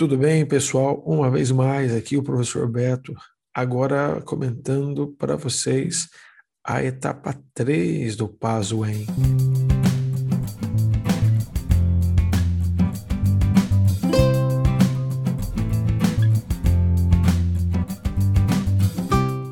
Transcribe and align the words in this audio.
Tudo 0.00 0.16
bem, 0.16 0.46
pessoal? 0.46 1.02
Uma 1.04 1.30
vez 1.30 1.50
mais 1.50 1.94
aqui 1.94 2.16
o 2.16 2.22
professor 2.22 2.66
Beto, 2.66 3.14
agora 3.54 4.22
comentando 4.22 5.08
para 5.18 5.36
vocês 5.36 6.08
a 6.64 6.82
etapa 6.82 7.38
3 7.52 8.16
do 8.16 8.26
Pazuem. 8.26 9.04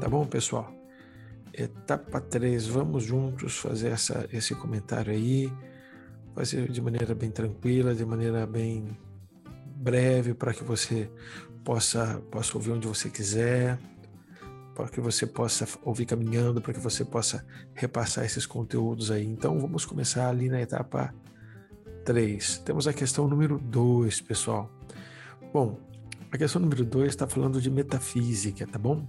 Tá 0.01 0.09
bom, 0.09 0.25
pessoal? 0.25 0.73
Etapa 1.53 2.23
3, 2.23 2.67
vamos 2.69 3.05
juntos 3.05 3.59
fazer 3.59 3.89
essa, 3.89 4.27
esse 4.33 4.55
comentário 4.55 5.13
aí, 5.13 5.53
fazer 6.35 6.73
de 6.73 6.81
maneira 6.81 7.15
bem 7.15 7.31
tranquila, 7.31 7.95
de 7.95 8.07
maneira 8.07 8.47
bem 8.47 8.97
breve 9.79 10.35
para 10.35 10.53
que 10.53 10.65
você 10.65 11.11
possa, 11.65 12.21
possa 12.31 12.57
ouvir 12.57 12.73
onde 12.73 12.87
você 12.87 13.09
quiser, 13.09 13.79
para 14.75 14.89
que 14.89 15.01
você 15.01 15.27
possa 15.27 15.67
ouvir 15.83 16.07
caminhando, 16.07 16.61
para 16.61 16.75
que 16.75 16.81
você 16.81 17.05
possa 17.05 17.45
repassar 17.75 18.25
esses 18.25 18.45
conteúdos 18.45 19.11
aí. 19.11 19.25
Então 19.25 19.59
vamos 19.61 19.85
começar 19.85 20.29
ali 20.29 20.49
na 20.49 20.61
etapa 20.61 21.15
3. 22.05 22.59
Temos 22.59 22.89
a 22.89 22.93
questão 22.93 23.29
número 23.29 23.59
2, 23.59 24.21
pessoal. 24.23 24.71
Bom, 25.53 25.79
a 26.31 26.37
questão 26.37 26.61
número 26.61 26.85
2 26.85 27.09
está 27.09 27.27
falando 27.27 27.61
de 27.61 27.71
metafísica, 27.71 28.67
tá 28.67 28.79
bom? 28.79 29.09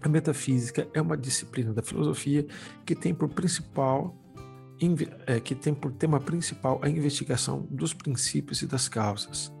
A 0.00 0.08
metafísica 0.08 0.88
é 0.92 1.00
uma 1.00 1.16
disciplina 1.16 1.72
da 1.72 1.82
filosofia 1.82 2.46
que 2.84 2.94
tem 2.94 3.14
por 3.14 3.28
principal 3.28 4.16
é, 5.26 5.38
que 5.38 5.54
tem 5.54 5.72
por 5.72 5.92
tema 5.92 6.18
principal 6.18 6.80
a 6.82 6.88
investigação 6.88 7.68
dos 7.70 7.94
princípios 7.94 8.62
e 8.62 8.66
das 8.66 8.88
causas 8.88 9.52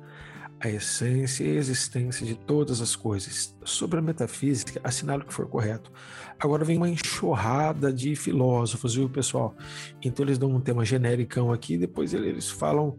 a 0.62 0.68
essência 0.68 1.42
e 1.42 1.50
a 1.50 1.54
existência 1.58 2.24
de 2.24 2.36
todas 2.36 2.80
as 2.80 2.94
coisas. 2.94 3.54
Sobre 3.64 3.98
a 3.98 4.02
metafísica, 4.02 4.80
assinale 4.84 5.22
o 5.22 5.26
que 5.26 5.34
for 5.34 5.48
correto. 5.48 5.90
Agora 6.38 6.64
vem 6.64 6.76
uma 6.76 6.88
enxurrada 6.88 7.92
de 7.92 8.14
filósofos, 8.14 8.94
viu, 8.94 9.08
pessoal? 9.08 9.56
Então 10.00 10.24
eles 10.24 10.38
dão 10.38 10.50
um 10.50 10.60
tema 10.60 10.84
genericão 10.84 11.52
aqui, 11.52 11.76
depois 11.76 12.14
eles 12.14 12.48
falam, 12.48 12.96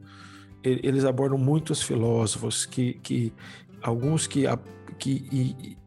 eles 0.62 1.06
abordam 1.06 1.38
muitos 1.38 1.82
filósofos 1.82 2.66
que, 2.66 2.96
que 2.96 3.34
alguns 3.82 4.28
que, 4.28 4.44
que 5.00 5.78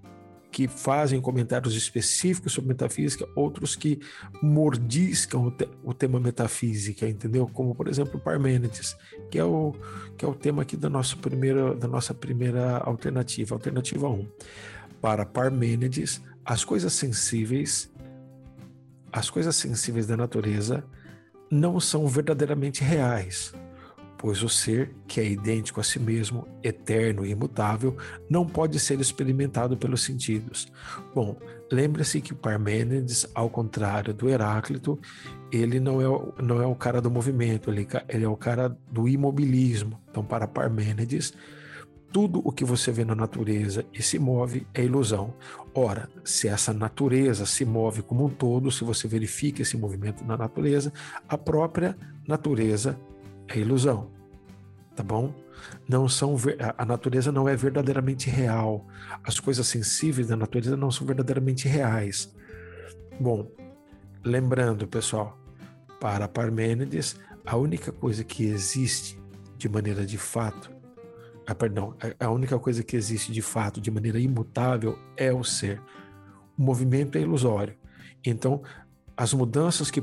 que 0.56 0.66
fazem 0.66 1.20
comentários 1.20 1.76
específicos 1.76 2.54
sobre 2.54 2.68
metafísica, 2.68 3.28
outros 3.36 3.76
que 3.76 4.00
mordiscam 4.40 5.44
o, 5.48 5.50
te, 5.50 5.68
o, 5.84 5.92
tema 5.92 6.18
metafísica, 6.18 7.06
entendeu? 7.06 7.46
Como, 7.46 7.74
por 7.74 7.88
exemplo, 7.88 8.18
Parmênides, 8.18 8.96
que 9.30 9.38
é 9.38 9.44
o, 9.44 9.74
que 10.16 10.24
é 10.24 10.28
o 10.28 10.34
tema 10.34 10.62
aqui 10.62 10.74
da 10.74 10.88
nossa 10.88 11.14
primeira, 11.14 11.74
da 11.74 11.86
nossa 11.86 12.14
primeira 12.14 12.78
alternativa, 12.78 13.54
alternativa 13.54 14.08
1. 14.08 14.27
Para 14.98 15.27
Parmênides, 15.27 16.22
as 16.42 16.64
coisas 16.64 16.94
sensíveis, 16.94 17.92
as 19.12 19.28
coisas 19.28 19.56
sensíveis 19.56 20.06
da 20.06 20.16
natureza 20.16 20.82
não 21.50 21.78
são 21.78 22.06
verdadeiramente 22.06 22.82
reais, 22.82 23.52
pois 24.19 24.42
o 24.42 24.48
ser, 24.48 24.95
que 25.06 25.20
é 25.20 25.25
idêntico 25.25 25.81
a 25.81 25.84
si 25.84 25.98
mesmo, 25.98 26.47
eterno 26.62 27.25
e 27.25 27.31
imutável, 27.31 27.97
não 28.28 28.47
pode 28.47 28.78
ser 28.81 29.00
experimentado 29.00 29.77
pelos 29.77 30.03
sentidos. 30.03 30.70
Bom, 31.14 31.36
lembre-se 31.70 32.20
que 32.20 32.34
Parmênides, 32.34 33.27
ao 33.34 33.50
contrário 33.50 34.14
do 34.14 34.28
Heráclito, 34.28 34.98
ele 35.53 35.78
não 35.78 36.00
é, 36.00 36.42
não 36.42 36.62
é 36.62 36.67
o 36.67 36.75
cara 36.75 37.00
do 37.00 37.11
movimento, 37.11 37.70
ele, 37.70 37.86
ele 38.08 38.25
é 38.25 38.28
o 38.28 38.36
cara 38.36 38.77
do 38.91 39.08
imobilismo. 39.08 40.00
Então, 40.11 40.25
para 40.25 40.47
Parmênides, 40.47 41.33
tudo 42.12 42.41
o 42.45 42.51
que 42.51 42.64
você 42.64 42.91
vê 42.91 43.05
na 43.05 43.14
natureza 43.14 43.84
e 43.92 44.03
se 44.03 44.19
move 44.19 44.67
é 44.73 44.83
ilusão. 44.83 45.34
Ora, 45.75 46.08
se 46.25 46.48
essa 46.48 46.73
natureza 46.73 47.45
se 47.45 47.64
move 47.64 48.01
como 48.01 48.25
um 48.25 48.28
todo, 48.30 48.70
se 48.70 48.84
você 48.84 49.06
verifica 49.06 49.62
esse 49.62 49.77
movimento 49.77 50.24
na 50.24 50.36
natureza, 50.36 50.92
a 51.29 51.36
própria 51.36 51.96
natureza 52.27 52.98
é 53.48 53.58
ilusão, 53.58 54.11
tá 54.96 55.02
bom? 55.02 55.33
Não 55.89 56.08
são 56.08 56.36
a 56.77 56.84
natureza 56.84 57.30
não 57.30 57.48
é 57.48 57.55
verdadeiramente 57.55 58.30
real. 58.30 58.86
As 59.23 59.39
coisas 59.39 59.67
sensíveis 59.67 60.29
da 60.29 60.36
natureza 60.36 60.77
não 60.77 60.90
são 60.90 61.07
verdadeiramente 61.07 61.68
reais. 61.68 62.34
Bom, 63.20 63.51
lembrando, 64.24 64.89
pessoal, 64.89 65.39
para 66.01 66.27
Parmênides, 66.27 67.17
a 67.45 67.57
única 67.57 67.92
coisa 67.92 68.24
que 68.24 68.45
existe 68.45 69.20
de 69.57 69.68
maneira 69.68 70.05
de 70.05 70.18
fato, 70.18 70.70
ah, 71.46 71.55
perdão, 71.55 71.95
a 72.18 72.30
única 72.30 72.58
coisa 72.58 72.83
que 72.83 72.96
existe 72.96 73.30
de 73.30 73.42
fato 73.42 73.80
de 73.80 73.90
maneira 73.90 74.18
imutável 74.18 74.98
é 75.17 75.33
o 75.33 75.45
ser. 75.45 75.80
O 76.58 76.63
movimento 76.63 77.17
é 77.17 77.20
ilusório. 77.20 77.77
Então, 78.24 78.63
as 79.16 79.32
mudanças 79.32 79.90
que, 79.90 80.02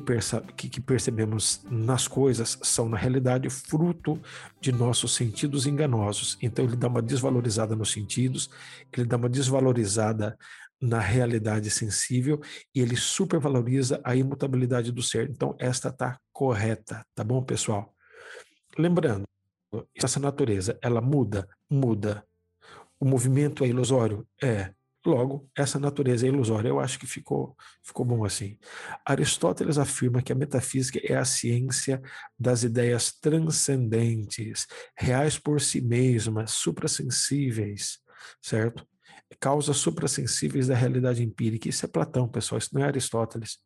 que, 0.55 0.81
percebemos 0.81 1.61
nas 1.69 2.07
coisas 2.07 2.57
são, 2.63 2.89
na 2.89 2.97
realidade, 2.97 3.49
fruto 3.49 4.19
de 4.59 4.71
nossos 4.71 5.13
sentidos 5.13 5.67
enganosos. 5.67 6.37
Então, 6.41 6.65
ele 6.65 6.75
dá 6.75 6.87
uma 6.87 7.01
desvalorizada 7.01 7.75
nos 7.75 7.91
sentidos, 7.91 8.49
ele 8.91 9.05
dá 9.05 9.15
uma 9.15 9.29
desvalorizada 9.29 10.35
na 10.81 10.99
realidade 10.99 11.69
sensível 11.69 12.41
e 12.73 12.81
ele 12.81 12.95
supervaloriza 12.95 14.01
a 14.03 14.15
imutabilidade 14.15 14.91
do 14.91 15.03
ser. 15.03 15.29
Então, 15.29 15.55
esta 15.59 15.89
está 15.89 16.19
correta, 16.31 17.05
tá 17.13 17.23
bom, 17.23 17.41
pessoal? 17.43 17.93
Lembrando, 18.77 19.23
essa 19.95 20.19
natureza, 20.19 20.77
ela 20.81 21.01
muda? 21.01 21.47
Muda. 21.69 22.25
O 22.99 23.05
movimento 23.05 23.63
é 23.63 23.67
ilusório? 23.67 24.27
É. 24.41 24.73
Logo, 25.05 25.49
essa 25.55 25.77
natureza 25.77 26.25
é 26.25 26.29
ilusória. 26.29 26.69
Eu 26.69 26.79
acho 26.79 26.97
que 26.97 27.05
ficou, 27.05 27.57
ficou 27.83 28.05
bom 28.05 28.23
assim. 28.23 28.57
Aristóteles 29.05 29.77
afirma 29.77 30.21
que 30.21 30.31
a 30.31 30.35
metafísica 30.35 30.99
é 31.03 31.15
a 31.15 31.25
ciência 31.25 32.01
das 32.39 32.63
ideias 32.63 33.11
transcendentes, 33.11 34.65
reais 34.97 35.37
por 35.37 35.59
si 35.59 35.81
mesmas, 35.81 36.51
suprassensíveis, 36.51 37.99
certo? 38.41 38.87
Causas 39.41 39.77
suprassensíveis 39.77 40.67
da 40.67 40.75
realidade 40.75 41.21
empírica. 41.21 41.67
Isso 41.67 41.85
é 41.85 41.89
Platão, 41.89 42.27
pessoal, 42.29 42.59
isso 42.59 42.69
não 42.73 42.81
é 42.81 42.85
Aristóteles. 42.85 43.57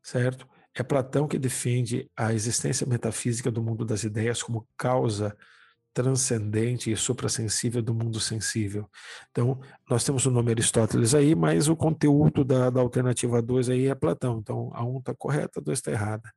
Certo? 0.00 0.46
É 0.74 0.82
Platão 0.82 1.26
que 1.26 1.38
defende 1.38 2.08
a 2.16 2.32
existência 2.32 2.86
metafísica 2.86 3.50
do 3.50 3.62
mundo 3.62 3.84
das 3.84 4.04
ideias 4.04 4.42
como 4.42 4.68
causa 4.76 5.36
transcendente 5.92 6.90
e 6.90 6.96
suprassensível 6.96 7.82
do 7.82 7.94
mundo 7.94 8.18
sensível. 8.20 8.88
Então, 9.30 9.60
nós 9.88 10.04
temos 10.04 10.24
o 10.26 10.30
nome 10.30 10.50
Aristóteles 10.50 11.14
aí, 11.14 11.34
mas 11.34 11.68
o 11.68 11.76
conteúdo 11.76 12.44
da, 12.44 12.70
da 12.70 12.80
alternativa 12.80 13.42
2 13.42 13.68
aí 13.68 13.86
é 13.86 13.94
Platão. 13.94 14.38
Então, 14.38 14.70
a 14.74 14.84
1 14.84 14.94
um 14.94 14.98
está 14.98 15.14
correta, 15.14 15.60
a 15.60 15.62
2 15.62 15.78
está 15.78 15.90
errada. 15.90 16.32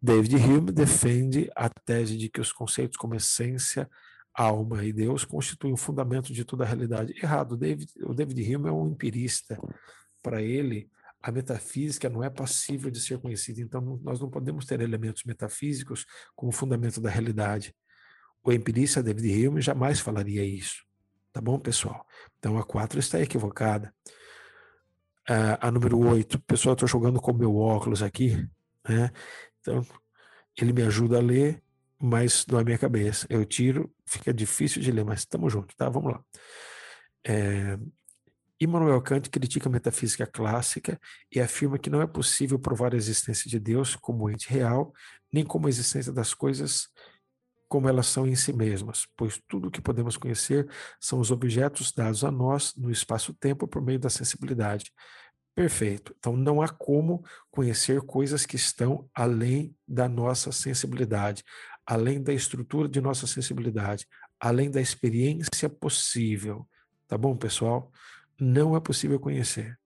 David 0.00 0.36
Hume 0.36 0.72
defende 0.72 1.50
a 1.54 1.68
tese 1.68 2.16
de 2.16 2.28
que 2.28 2.40
os 2.40 2.52
conceitos 2.52 2.96
como 2.96 3.14
essência, 3.14 3.88
alma 4.34 4.84
e 4.84 4.92
Deus 4.92 5.24
constituem 5.24 5.72
o 5.72 5.76
fundamento 5.76 6.32
de 6.32 6.44
toda 6.44 6.64
a 6.64 6.66
realidade. 6.66 7.14
Errado. 7.22 7.56
David, 7.56 7.92
o 8.02 8.14
David 8.14 8.54
Hume 8.54 8.68
é 8.68 8.72
um 8.72 8.88
empirista. 8.88 9.58
Para 10.22 10.42
ele, 10.42 10.88
a 11.22 11.30
metafísica 11.30 12.08
não 12.08 12.24
é 12.24 12.28
passível 12.28 12.90
de 12.90 13.00
ser 13.00 13.18
conhecida. 13.18 13.60
Então, 13.60 14.00
nós 14.02 14.20
não 14.20 14.28
podemos 14.28 14.66
ter 14.66 14.80
elementos 14.80 15.22
metafísicos 15.24 16.04
como 16.34 16.50
fundamento 16.50 17.00
da 17.00 17.08
realidade. 17.08 17.74
O 18.44 18.52
empirista 18.52 19.02
David 19.02 19.46
Hume 19.46 19.60
jamais 19.60 20.00
falaria 20.00 20.44
isso. 20.44 20.84
Tá 21.32 21.40
bom, 21.40 21.58
pessoal? 21.58 22.06
Então 22.38 22.58
a 22.58 22.64
4 22.64 22.98
está 22.98 23.20
equivocada. 23.20 23.94
A, 25.28 25.68
a 25.68 25.70
número 25.70 25.98
8, 25.98 26.38
pessoal, 26.40 26.74
estou 26.74 26.88
jogando 26.88 27.20
com 27.20 27.32
meu 27.32 27.56
óculos 27.56 28.02
aqui, 28.02 28.36
né? 28.88 29.10
Então, 29.60 29.86
ele 30.60 30.72
me 30.72 30.82
ajuda 30.82 31.18
a 31.18 31.20
ler, 31.20 31.62
mas 31.98 32.44
não 32.46 32.58
é 32.58 32.64
minha 32.64 32.78
cabeça. 32.78 33.26
Eu 33.30 33.44
tiro, 33.44 33.94
fica 34.04 34.34
difícil 34.34 34.82
de 34.82 34.90
ler, 34.90 35.04
mas 35.04 35.20
estamos 35.20 35.52
juntos, 35.52 35.76
tá? 35.76 35.88
Vamos 35.88 36.12
lá. 36.12 36.24
É, 37.24 37.78
Immanuel 38.60 39.00
Kant 39.00 39.30
critica 39.30 39.68
a 39.68 39.72
metafísica 39.72 40.26
clássica 40.26 41.00
e 41.30 41.40
afirma 41.40 41.78
que 41.78 41.90
não 41.90 42.02
é 42.02 42.06
possível 42.06 42.58
provar 42.58 42.92
a 42.92 42.96
existência 42.96 43.48
de 43.48 43.58
Deus 43.58 43.96
como 43.96 44.28
ente 44.28 44.48
real, 44.48 44.92
nem 45.32 45.44
como 45.44 45.66
a 45.66 45.70
existência 45.70 46.12
das 46.12 46.34
coisas 46.34 46.88
como 47.72 47.88
elas 47.88 48.06
são 48.06 48.26
em 48.26 48.36
si 48.36 48.52
mesmas, 48.52 49.08
pois 49.16 49.40
tudo 49.48 49.68
o 49.68 49.70
que 49.70 49.80
podemos 49.80 50.18
conhecer 50.18 50.68
são 51.00 51.18
os 51.18 51.30
objetos 51.30 51.90
dados 51.90 52.22
a 52.22 52.30
nós 52.30 52.74
no 52.76 52.90
espaço-tempo 52.90 53.66
por 53.66 53.80
meio 53.80 53.98
da 53.98 54.10
sensibilidade. 54.10 54.92
Perfeito. 55.54 56.14
Então 56.18 56.36
não 56.36 56.60
há 56.60 56.68
como 56.68 57.24
conhecer 57.50 58.02
coisas 58.02 58.44
que 58.44 58.56
estão 58.56 59.08
além 59.14 59.74
da 59.88 60.06
nossa 60.06 60.52
sensibilidade, 60.52 61.42
além 61.86 62.22
da 62.22 62.34
estrutura 62.34 62.86
de 62.86 63.00
nossa 63.00 63.26
sensibilidade, 63.26 64.06
além 64.38 64.70
da 64.70 64.82
experiência 64.82 65.66
possível. 65.70 66.68
Tá 67.08 67.16
bom, 67.16 67.34
pessoal? 67.34 67.90
Não 68.38 68.76
é 68.76 68.80
possível 68.80 69.18
conhecer. 69.18 69.78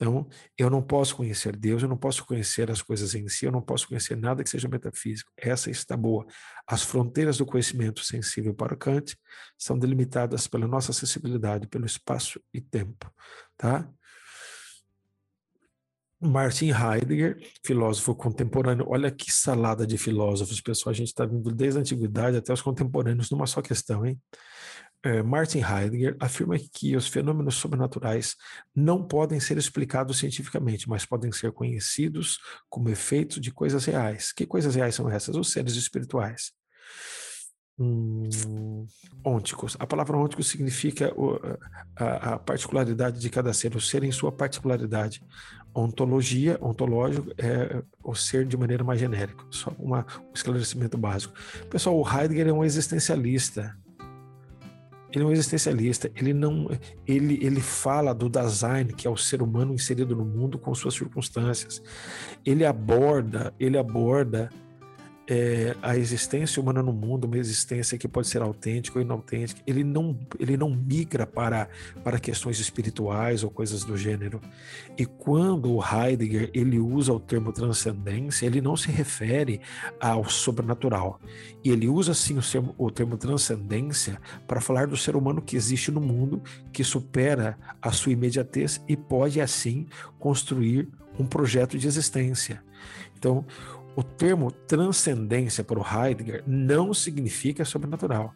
Então, 0.00 0.28
eu 0.56 0.70
não 0.70 0.80
posso 0.80 1.16
conhecer 1.16 1.56
Deus, 1.56 1.82
eu 1.82 1.88
não 1.88 1.96
posso 1.96 2.24
conhecer 2.24 2.70
as 2.70 2.80
coisas 2.80 3.16
em 3.16 3.26
si, 3.26 3.46
eu 3.46 3.50
não 3.50 3.60
posso 3.60 3.88
conhecer 3.88 4.16
nada 4.16 4.44
que 4.44 4.48
seja 4.48 4.68
metafísico. 4.68 5.32
Essa 5.36 5.70
está 5.70 5.96
boa. 5.96 6.24
As 6.68 6.84
fronteiras 6.84 7.38
do 7.38 7.44
conhecimento 7.44 8.04
sensível 8.04 8.54
para 8.54 8.76
Kant 8.76 9.18
são 9.58 9.76
delimitadas 9.76 10.46
pela 10.46 10.68
nossa 10.68 10.92
acessibilidade, 10.92 11.66
pelo 11.66 11.84
espaço 11.84 12.40
e 12.54 12.60
tempo, 12.60 13.12
tá? 13.56 13.90
Martin 16.20 16.70
Heidegger, 16.70 17.38
filósofo 17.64 18.14
contemporâneo. 18.14 18.86
Olha 18.88 19.10
que 19.10 19.32
salada 19.32 19.86
de 19.86 19.96
filósofos, 19.96 20.60
pessoal. 20.60 20.92
A 20.92 20.96
gente 20.96 21.08
está 21.08 21.24
vindo 21.24 21.52
desde 21.52 21.78
a 21.78 21.80
antiguidade 21.80 22.36
até 22.36 22.52
os 22.52 22.62
contemporâneos 22.62 23.30
numa 23.30 23.46
só 23.46 23.62
questão, 23.62 24.04
hein? 24.04 24.20
É, 25.02 25.22
Martin 25.22 25.60
Heidegger 25.60 26.16
afirma 26.18 26.56
que 26.58 26.96
os 26.96 27.06
fenômenos 27.06 27.54
sobrenaturais 27.54 28.34
não 28.74 29.06
podem 29.06 29.38
ser 29.38 29.56
explicados 29.56 30.18
cientificamente, 30.18 30.88
mas 30.88 31.06
podem 31.06 31.30
ser 31.30 31.52
conhecidos 31.52 32.38
como 32.68 32.88
efeitos 32.88 33.40
de 33.40 33.52
coisas 33.52 33.84
reais. 33.84 34.32
Que 34.32 34.44
coisas 34.44 34.74
reais 34.74 34.94
são 34.94 35.08
essas? 35.08 35.36
Os 35.36 35.52
seres 35.52 35.76
espirituais. 35.76 36.52
Hum, 37.80 38.86
ônticos. 39.24 39.76
A 39.78 39.86
palavra 39.86 40.16
ôntico 40.16 40.42
significa 40.42 41.12
o, 41.14 41.38
a, 41.94 42.34
a, 42.34 42.38
particularidade 42.38 43.20
de 43.20 43.30
cada 43.30 43.52
ser, 43.52 43.76
o 43.76 43.80
ser 43.80 44.02
em 44.02 44.10
sua 44.10 44.32
particularidade. 44.32 45.22
Ontologia, 45.72 46.58
ontológico, 46.60 47.30
é 47.38 47.84
o 48.02 48.16
ser 48.16 48.46
de 48.46 48.56
maneira 48.56 48.82
mais 48.82 48.98
genérica. 48.98 49.44
Só 49.48 49.70
uma, 49.78 50.04
um 50.28 50.32
esclarecimento 50.34 50.98
básico. 50.98 51.34
Pessoal, 51.70 51.96
o 51.96 52.04
Heidegger 52.04 52.48
é 52.48 52.52
um 52.52 52.64
existencialista. 52.64 53.78
Ele 55.18 55.24
é 55.24 55.26
um 55.26 55.32
existencialista, 55.32 56.10
ele 56.14 56.32
não 56.32 56.70
ele, 57.04 57.44
ele 57.44 57.60
fala 57.60 58.14
do 58.14 58.28
Dasein, 58.28 58.86
que 58.86 59.04
é 59.06 59.10
o 59.10 59.16
ser 59.16 59.42
humano 59.42 59.74
inserido 59.74 60.14
no 60.14 60.24
mundo 60.24 60.58
com 60.58 60.72
suas 60.76 60.94
circunstâncias. 60.94 61.82
Ele 62.46 62.64
aborda, 62.64 63.52
ele 63.58 63.76
aborda 63.76 64.48
é, 65.30 65.76
a 65.82 65.94
existência 65.94 66.60
humana 66.60 66.82
no 66.82 66.92
mundo, 66.92 67.26
uma 67.26 67.36
existência 67.36 67.98
que 67.98 68.08
pode 68.08 68.28
ser 68.28 68.40
autêntica 68.40 68.98
ou 68.98 69.04
inautêntica, 69.04 69.60
ele 69.66 69.84
não, 69.84 70.18
ele 70.40 70.56
não 70.56 70.70
migra 70.70 71.26
para, 71.26 71.68
para 72.02 72.18
questões 72.18 72.58
espirituais 72.58 73.44
ou 73.44 73.50
coisas 73.50 73.84
do 73.84 73.94
gênero. 73.94 74.40
E 74.96 75.04
quando 75.04 75.70
o 75.70 75.84
Heidegger 75.84 76.50
ele 76.54 76.78
usa 76.78 77.12
o 77.12 77.20
termo 77.20 77.52
transcendência, 77.52 78.46
ele 78.46 78.62
não 78.62 78.74
se 78.74 78.90
refere 78.90 79.60
ao 80.00 80.26
sobrenatural. 80.28 81.20
E 81.62 81.70
ele 81.70 81.88
usa 81.88 82.14
sim 82.14 82.38
o 82.38 82.42
termo, 82.42 82.74
o 82.78 82.90
termo 82.90 83.18
transcendência 83.18 84.18
para 84.46 84.62
falar 84.62 84.86
do 84.86 84.96
ser 84.96 85.14
humano 85.14 85.42
que 85.42 85.56
existe 85.56 85.90
no 85.90 86.00
mundo, 86.00 86.42
que 86.72 86.82
supera 86.82 87.58
a 87.82 87.92
sua 87.92 88.12
imediatez 88.12 88.80
e 88.88 88.96
pode 88.96 89.42
assim 89.42 89.86
construir 90.18 90.88
um 91.18 91.26
projeto 91.26 91.76
de 91.76 91.86
existência. 91.86 92.62
Então, 93.18 93.44
o 93.98 94.02
termo 94.04 94.52
transcendência 94.52 95.64
para 95.64 95.76
o 95.76 95.82
Heidegger 95.82 96.44
não 96.46 96.94
significa 96.94 97.64
sobrenatural. 97.64 98.32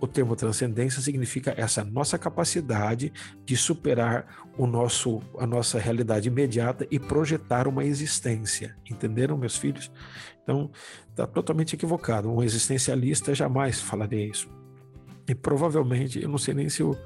O 0.00 0.06
termo 0.08 0.34
transcendência 0.34 1.00
significa 1.00 1.54
essa 1.56 1.84
nossa 1.84 2.18
capacidade 2.18 3.12
de 3.44 3.56
superar 3.56 4.26
o 4.58 4.66
nosso, 4.66 5.22
a 5.38 5.46
nossa 5.46 5.78
realidade 5.78 6.26
imediata 6.26 6.88
e 6.90 6.98
projetar 6.98 7.68
uma 7.68 7.84
existência. 7.84 8.76
Entenderam, 8.90 9.38
meus 9.38 9.56
filhos? 9.56 9.92
Então, 10.42 10.72
está 11.08 11.24
totalmente 11.24 11.76
equivocado. 11.76 12.28
Um 12.28 12.42
existencialista 12.42 13.32
jamais 13.32 13.80
falaria 13.80 14.26
isso. 14.26 14.48
E 15.28 15.36
provavelmente, 15.36 16.20
eu 16.20 16.28
não 16.28 16.36
sei 16.36 16.52
nem 16.52 16.68
se 16.68 16.82
o, 16.82 16.98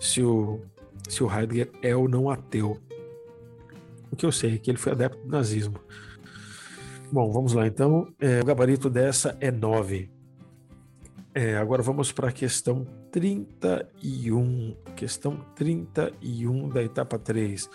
se 0.00 0.22
o, 0.22 0.62
se 1.06 1.22
o 1.22 1.30
Heidegger 1.30 1.70
é 1.82 1.94
ou 1.94 2.08
não 2.08 2.30
ateu. 2.30 2.80
O 4.10 4.16
que 4.16 4.24
eu 4.24 4.32
sei 4.32 4.54
é 4.54 4.58
que 4.58 4.70
ele 4.70 4.78
foi 4.78 4.92
adepto 4.92 5.18
do 5.18 5.28
nazismo. 5.28 5.78
Bom, 7.12 7.30
vamos 7.30 7.52
lá 7.52 7.66
então. 7.66 8.10
É, 8.18 8.40
o 8.40 8.44
gabarito 8.46 8.88
dessa 8.88 9.36
é 9.38 9.50
9. 9.50 10.10
É, 11.34 11.58
agora 11.58 11.82
vamos 11.82 12.10
para 12.10 12.30
a 12.30 12.32
questão 12.32 12.86
31. 13.10 14.74
Questão 14.96 15.44
31 15.54 16.70
da 16.70 16.82
etapa 16.82 17.18
3. 17.18 17.68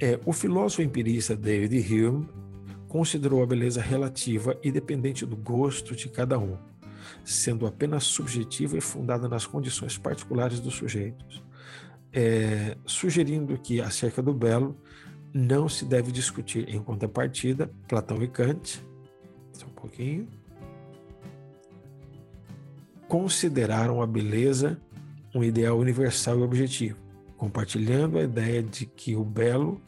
É, 0.00 0.18
o 0.26 0.32
filósofo 0.32 0.82
empirista 0.82 1.36
David 1.36 1.94
Hume 1.94 2.28
considerou 2.88 3.44
a 3.44 3.46
beleza 3.46 3.80
relativa 3.80 4.58
e 4.60 4.72
dependente 4.72 5.24
do 5.24 5.36
gosto 5.36 5.94
de 5.94 6.08
cada 6.08 6.36
um, 6.36 6.58
sendo 7.24 7.68
apenas 7.68 8.02
subjetiva 8.02 8.76
e 8.76 8.80
fundada 8.80 9.28
nas 9.28 9.46
condições 9.46 9.96
particulares 9.96 10.58
dos 10.58 10.74
sujeitos, 10.74 11.44
é, 12.12 12.76
sugerindo 12.84 13.56
que, 13.56 13.80
acerca 13.80 14.20
do 14.20 14.34
belo, 14.34 14.76
não 15.34 15.68
se 15.68 15.84
deve 15.84 16.12
discutir 16.12 16.68
em 16.68 16.80
contrapartida 16.80 17.68
Platão 17.88 18.22
e 18.22 18.28
Kant. 18.28 18.80
Só 19.52 19.66
um 19.66 19.70
pouquinho. 19.70 20.28
Consideraram 23.08 24.00
a 24.00 24.06
beleza 24.06 24.80
um 25.34 25.42
ideal 25.42 25.76
universal 25.76 26.38
e 26.38 26.42
objetivo, 26.42 26.96
compartilhando 27.36 28.18
a 28.18 28.22
ideia 28.22 28.62
de 28.62 28.86
que 28.86 29.16
o 29.16 29.24
belo, 29.24 29.82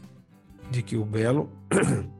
de 0.69 0.83
que 0.83 0.97
o 0.97 1.05
belo, 1.05 1.49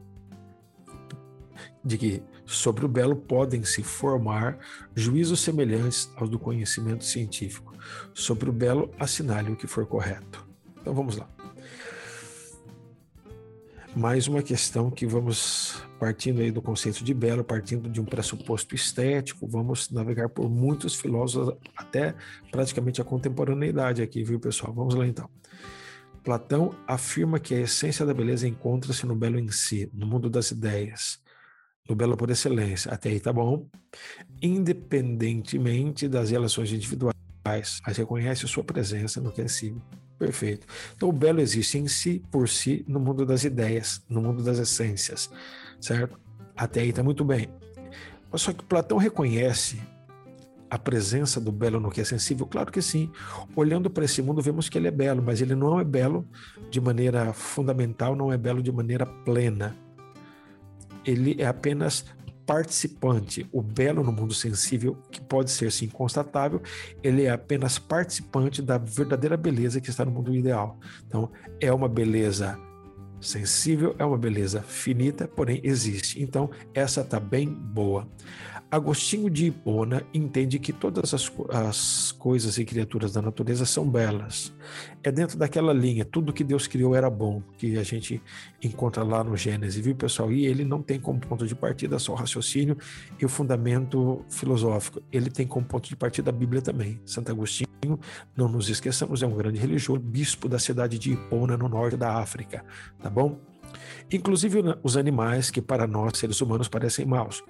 de 1.83 1.97
que 1.97 2.23
sobre 2.45 2.85
o 2.85 2.87
belo 2.87 3.17
podem 3.17 3.65
se 3.65 3.83
formar 3.83 4.57
juízos 4.95 5.41
semelhantes 5.41 6.09
aos 6.15 6.29
do 6.29 6.39
conhecimento 6.39 7.03
científico. 7.03 7.75
Sobre 8.13 8.49
o 8.49 8.53
belo, 8.53 8.89
assinale 8.97 9.51
o 9.51 9.57
que 9.57 9.67
for 9.67 9.85
correto. 9.85 10.47
Então 10.79 10.93
vamos 10.93 11.17
lá 11.17 11.36
mais 13.95 14.27
uma 14.27 14.43
questão 14.43 14.91
que 14.91 15.05
vamos 15.05 15.83
partindo 15.99 16.41
aí 16.41 16.51
do 16.51 16.61
conceito 16.61 17.03
de 17.03 17.13
belo, 17.13 17.43
partindo 17.43 17.89
de 17.89 17.99
um 17.99 18.05
pressuposto 18.05 18.75
estético, 18.75 19.47
vamos 19.47 19.89
navegar 19.89 20.29
por 20.29 20.49
muitos 20.49 20.95
filósofos 20.95 21.55
até 21.75 22.13
praticamente 22.51 23.01
a 23.01 23.03
contemporaneidade 23.03 24.01
aqui, 24.01 24.23
viu, 24.23 24.39
pessoal? 24.39 24.73
Vamos 24.73 24.93
lá 24.93 25.07
então. 25.07 25.29
Platão 26.23 26.75
afirma 26.87 27.39
que 27.39 27.55
a 27.55 27.61
essência 27.61 28.05
da 28.05 28.13
beleza 28.13 28.47
encontra-se 28.47 29.05
no 29.05 29.15
belo 29.15 29.39
em 29.39 29.49
si, 29.49 29.89
no 29.93 30.05
mundo 30.05 30.29
das 30.29 30.51
ideias, 30.51 31.19
no 31.89 31.95
belo 31.95 32.17
por 32.17 32.29
excelência. 32.29 32.91
Até 32.91 33.09
aí 33.09 33.19
tá 33.19 33.31
bom. 33.31 33.67
Independentemente 34.41 36.07
das 36.07 36.29
relações 36.29 36.71
individuais, 36.71 37.15
mas 37.45 37.79
reconhece 37.97 38.47
sua 38.47 38.63
presença 38.63 39.21
no 39.21 39.31
que 39.31 39.41
é 39.41 39.47
cívico 39.47 40.06
Perfeito. 40.17 40.65
Então, 40.95 41.09
o 41.09 41.11
belo 41.13 41.39
existe 41.39 41.77
em 41.77 41.87
si, 41.87 42.23
por 42.31 42.49
si, 42.49 42.83
no 42.87 42.99
mundo 42.99 43.25
das 43.25 43.43
ideias, 43.43 44.01
no 44.09 44.21
mundo 44.21 44.41
das 44.41 44.57
essências, 44.57 45.29
certo? 45.79 46.19
Até 46.55 46.81
aí 46.81 46.89
está 46.89 47.03
muito 47.03 47.23
bem. 47.23 47.49
Mas 48.31 48.41
só 48.41 48.51
que 48.51 48.63
Platão 48.63 48.97
reconhece 48.97 49.79
a 50.69 50.77
presença 50.77 51.39
do 51.39 51.51
belo 51.51 51.79
no 51.79 51.89
que 51.89 52.01
é 52.01 52.03
sensível? 52.03 52.45
Claro 52.45 52.71
que 52.71 52.81
sim. 52.81 53.11
Olhando 53.55 53.89
para 53.89 54.05
esse 54.05 54.21
mundo, 54.21 54.41
vemos 54.41 54.67
que 54.67 54.77
ele 54.77 54.87
é 54.87 54.91
belo, 54.91 55.21
mas 55.21 55.39
ele 55.41 55.55
não 55.55 55.79
é 55.79 55.83
belo 55.83 56.27
de 56.69 56.81
maneira 56.81 57.31
fundamental, 57.31 58.15
não 58.15 58.31
é 58.31 58.37
belo 58.37 58.61
de 58.61 58.71
maneira 58.71 59.05
plena. 59.05 59.75
Ele 61.05 61.35
é 61.39 61.45
apenas 61.45 62.05
participante. 62.47 63.45
O 63.51 63.61
belo 63.61 64.03
no 64.03 64.11
mundo 64.11 64.33
sensível, 64.33 64.97
que 65.11 65.21
pode 65.21 65.51
ser 65.51 65.71
sim 65.71 65.87
constatável, 65.87 66.61
ele 67.03 67.25
é 67.25 67.29
apenas 67.29 67.77
participante 67.77 68.61
da 68.61 68.77
verdadeira 68.77 69.35
beleza 69.35 69.81
que 69.81 69.89
está 69.89 70.05
no 70.05 70.11
mundo 70.11 70.33
ideal. 70.33 70.79
Então, 71.05 71.29
é 71.59 71.71
uma 71.71 71.89
beleza 71.89 72.57
sensível, 73.19 73.95
é 73.99 74.05
uma 74.05 74.17
beleza 74.17 74.61
finita, 74.61 75.27
porém 75.27 75.59
existe. 75.63 76.21
Então, 76.23 76.49
essa 76.73 77.01
está 77.01 77.19
bem 77.19 77.49
boa. 77.49 78.07
Agostinho 78.69 79.29
de 79.29 79.45
Hipona 79.45 80.03
entende 80.13 80.59
que 80.59 80.73
todas 80.73 81.13
as, 81.13 81.31
as, 81.49 82.11
coisas 82.11 82.57
e 82.57 82.65
criaturas 82.65 83.13
da 83.13 83.21
natureza 83.21 83.65
são 83.65 83.89
belas. 83.89 84.53
É 85.01 85.09
dentro 85.09 85.37
daquela 85.37 85.71
linha, 85.71 86.03
tudo 86.03 86.33
que 86.33 86.43
Deus 86.43 86.67
criou 86.67 86.93
era 86.93 87.09
bom, 87.09 87.41
que 87.57 87.77
a 87.77 87.83
gente 87.83 88.21
encontra 88.61 89.03
lá 89.03 89.23
no 89.23 89.37
Gênesis, 89.37 89.81
viu, 89.81 89.95
pessoal? 89.95 90.33
E 90.33 90.45
ele 90.45 90.65
não 90.65 90.81
tem 90.81 90.99
como 90.99 91.17
ponto 91.17 91.47
de 91.47 91.55
partida 91.55 91.97
só 91.97 92.11
o 92.11 92.15
raciocínio 92.15 92.77
e 93.17 93.23
o 93.23 93.29
fundamento 93.29 94.25
filosófico. 94.29 95.01
Ele 95.13 95.29
tem 95.29 95.47
como 95.47 95.65
ponto 95.65 95.87
de 95.87 95.95
partida 95.95 96.29
a 96.29 96.33
Bíblia 96.33 96.61
também. 96.61 96.99
Santo 97.05 97.31
Agostinho, 97.31 97.67
não 98.35 98.49
nos 98.49 98.67
esqueçamos, 98.67 99.23
é 99.23 99.27
um 99.27 99.37
grande 99.37 99.59
religioso, 99.59 100.01
bispo 100.01 100.49
da 100.49 100.59
cidade 100.59 100.99
de 100.99 101.13
Hipona, 101.13 101.55
no 101.55 101.69
norte 101.69 101.95
da 101.95 102.17
África, 102.17 102.65
tá 103.01 103.09
bom? 103.09 103.39
Inclusive 104.11 104.59
os 104.83 104.97
animais 104.97 105.49
que 105.49 105.61
para 105.61 105.87
nós, 105.87 106.17
seres 106.17 106.41
humanos, 106.41 106.67
parecem 106.67 107.05
maus 107.05 107.41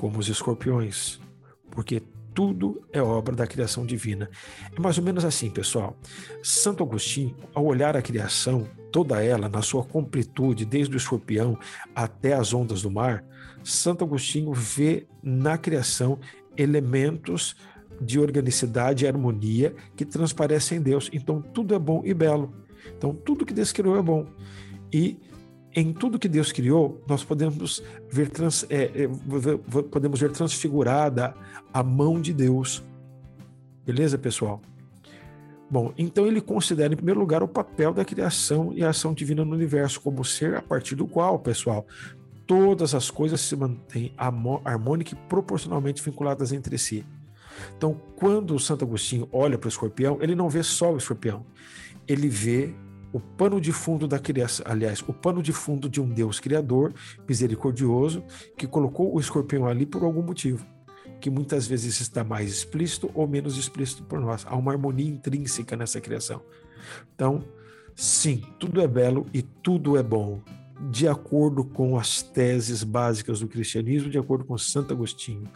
como 0.00 0.18
os 0.18 0.28
escorpiões, 0.28 1.20
porque 1.70 2.02
tudo 2.34 2.82
é 2.90 3.02
obra 3.02 3.36
da 3.36 3.46
criação 3.46 3.84
divina. 3.84 4.30
É 4.74 4.80
mais 4.80 4.96
ou 4.96 5.04
menos 5.04 5.26
assim, 5.26 5.50
pessoal. 5.50 5.94
Santo 6.42 6.82
Agostinho, 6.82 7.36
ao 7.54 7.66
olhar 7.66 7.94
a 7.96 8.02
criação, 8.02 8.66
toda 8.90 9.22
ela 9.22 9.46
na 9.46 9.60
sua 9.60 9.84
completude, 9.84 10.64
desde 10.64 10.94
o 10.94 10.96
escorpião 10.96 11.58
até 11.94 12.32
as 12.32 12.54
ondas 12.54 12.80
do 12.80 12.90
mar, 12.90 13.22
Santo 13.62 14.02
Agostinho 14.02 14.54
vê 14.54 15.06
na 15.22 15.58
criação 15.58 16.18
elementos 16.56 17.54
de 18.00 18.18
organicidade 18.18 19.04
e 19.04 19.08
harmonia 19.08 19.74
que 19.94 20.06
transparecem 20.06 20.78
em 20.78 20.80
Deus. 20.80 21.10
Então, 21.12 21.42
tudo 21.42 21.74
é 21.74 21.78
bom 21.78 22.00
e 22.06 22.14
belo. 22.14 22.54
Então, 22.96 23.14
tudo 23.14 23.44
que 23.44 23.52
Deus 23.52 23.70
criou 23.70 23.98
é 23.98 24.02
bom. 24.02 24.26
E 24.90 25.18
em 25.74 25.92
tudo 25.92 26.18
que 26.18 26.28
Deus 26.28 26.50
criou, 26.52 27.02
nós 27.06 27.22
podemos 27.22 27.82
ver, 28.10 28.28
trans, 28.28 28.66
é, 28.68 29.04
é, 29.04 29.08
podemos 29.90 30.20
ver 30.20 30.32
transfigurada 30.32 31.34
a 31.72 31.82
mão 31.82 32.20
de 32.20 32.32
Deus. 32.32 32.82
Beleza, 33.86 34.18
pessoal? 34.18 34.60
Bom, 35.70 35.92
então 35.96 36.26
ele 36.26 36.40
considera, 36.40 36.92
em 36.92 36.96
primeiro 36.96 37.20
lugar, 37.20 37.42
o 37.44 37.48
papel 37.48 37.92
da 37.92 38.04
criação 38.04 38.72
e 38.74 38.82
a 38.82 38.90
ação 38.90 39.14
divina 39.14 39.44
no 39.44 39.54
universo 39.54 40.00
como 40.00 40.24
ser 40.24 40.56
a 40.56 40.62
partir 40.62 40.96
do 40.96 41.06
qual, 41.06 41.38
pessoal, 41.38 41.86
todas 42.44 42.92
as 42.92 43.08
coisas 43.08 43.40
se 43.40 43.54
mantêm 43.54 44.12
harmônicas 44.16 45.12
e 45.12 45.16
proporcionalmente 45.28 46.02
vinculadas 46.02 46.52
entre 46.52 46.76
si. 46.76 47.06
Então, 47.76 48.00
quando 48.16 48.54
o 48.56 48.58
Santo 48.58 48.84
Agostinho 48.84 49.28
olha 49.30 49.56
para 49.56 49.66
o 49.66 49.68
escorpião, 49.68 50.18
ele 50.20 50.34
não 50.34 50.48
vê 50.48 50.64
só 50.64 50.92
o 50.92 50.96
escorpião, 50.96 51.46
ele 52.08 52.28
vê 52.28 52.74
o 53.12 53.18
pano 53.18 53.60
de 53.60 53.72
fundo 53.72 54.06
da 54.06 54.18
criação, 54.18 54.64
aliás, 54.68 55.02
o 55.06 55.12
pano 55.12 55.42
de 55.42 55.52
fundo 55.52 55.88
de 55.88 56.00
um 56.00 56.08
Deus 56.08 56.38
criador, 56.38 56.94
misericordioso, 57.28 58.22
que 58.56 58.66
colocou 58.66 59.14
o 59.14 59.20
escorpião 59.20 59.66
ali 59.66 59.84
por 59.84 60.04
algum 60.04 60.22
motivo, 60.22 60.64
que 61.20 61.30
muitas 61.30 61.66
vezes 61.66 62.00
está 62.00 62.22
mais 62.22 62.50
explícito 62.50 63.10
ou 63.14 63.26
menos 63.26 63.56
explícito 63.56 64.04
por 64.04 64.20
nós. 64.20 64.46
Há 64.48 64.56
uma 64.56 64.72
harmonia 64.72 65.08
intrínseca 65.08 65.76
nessa 65.76 66.00
criação. 66.00 66.42
Então, 67.14 67.44
sim, 67.94 68.42
tudo 68.58 68.80
é 68.80 68.86
belo 68.86 69.26
e 69.34 69.42
tudo 69.42 69.96
é 69.96 70.02
bom, 70.02 70.40
de 70.88 71.08
acordo 71.08 71.64
com 71.64 71.98
as 71.98 72.22
teses 72.22 72.82
básicas 72.82 73.40
do 73.40 73.48
cristianismo, 73.48 74.08
de 74.08 74.18
acordo 74.18 74.44
com 74.44 74.56
Santo 74.56 74.94
Agostinho. 74.94 75.50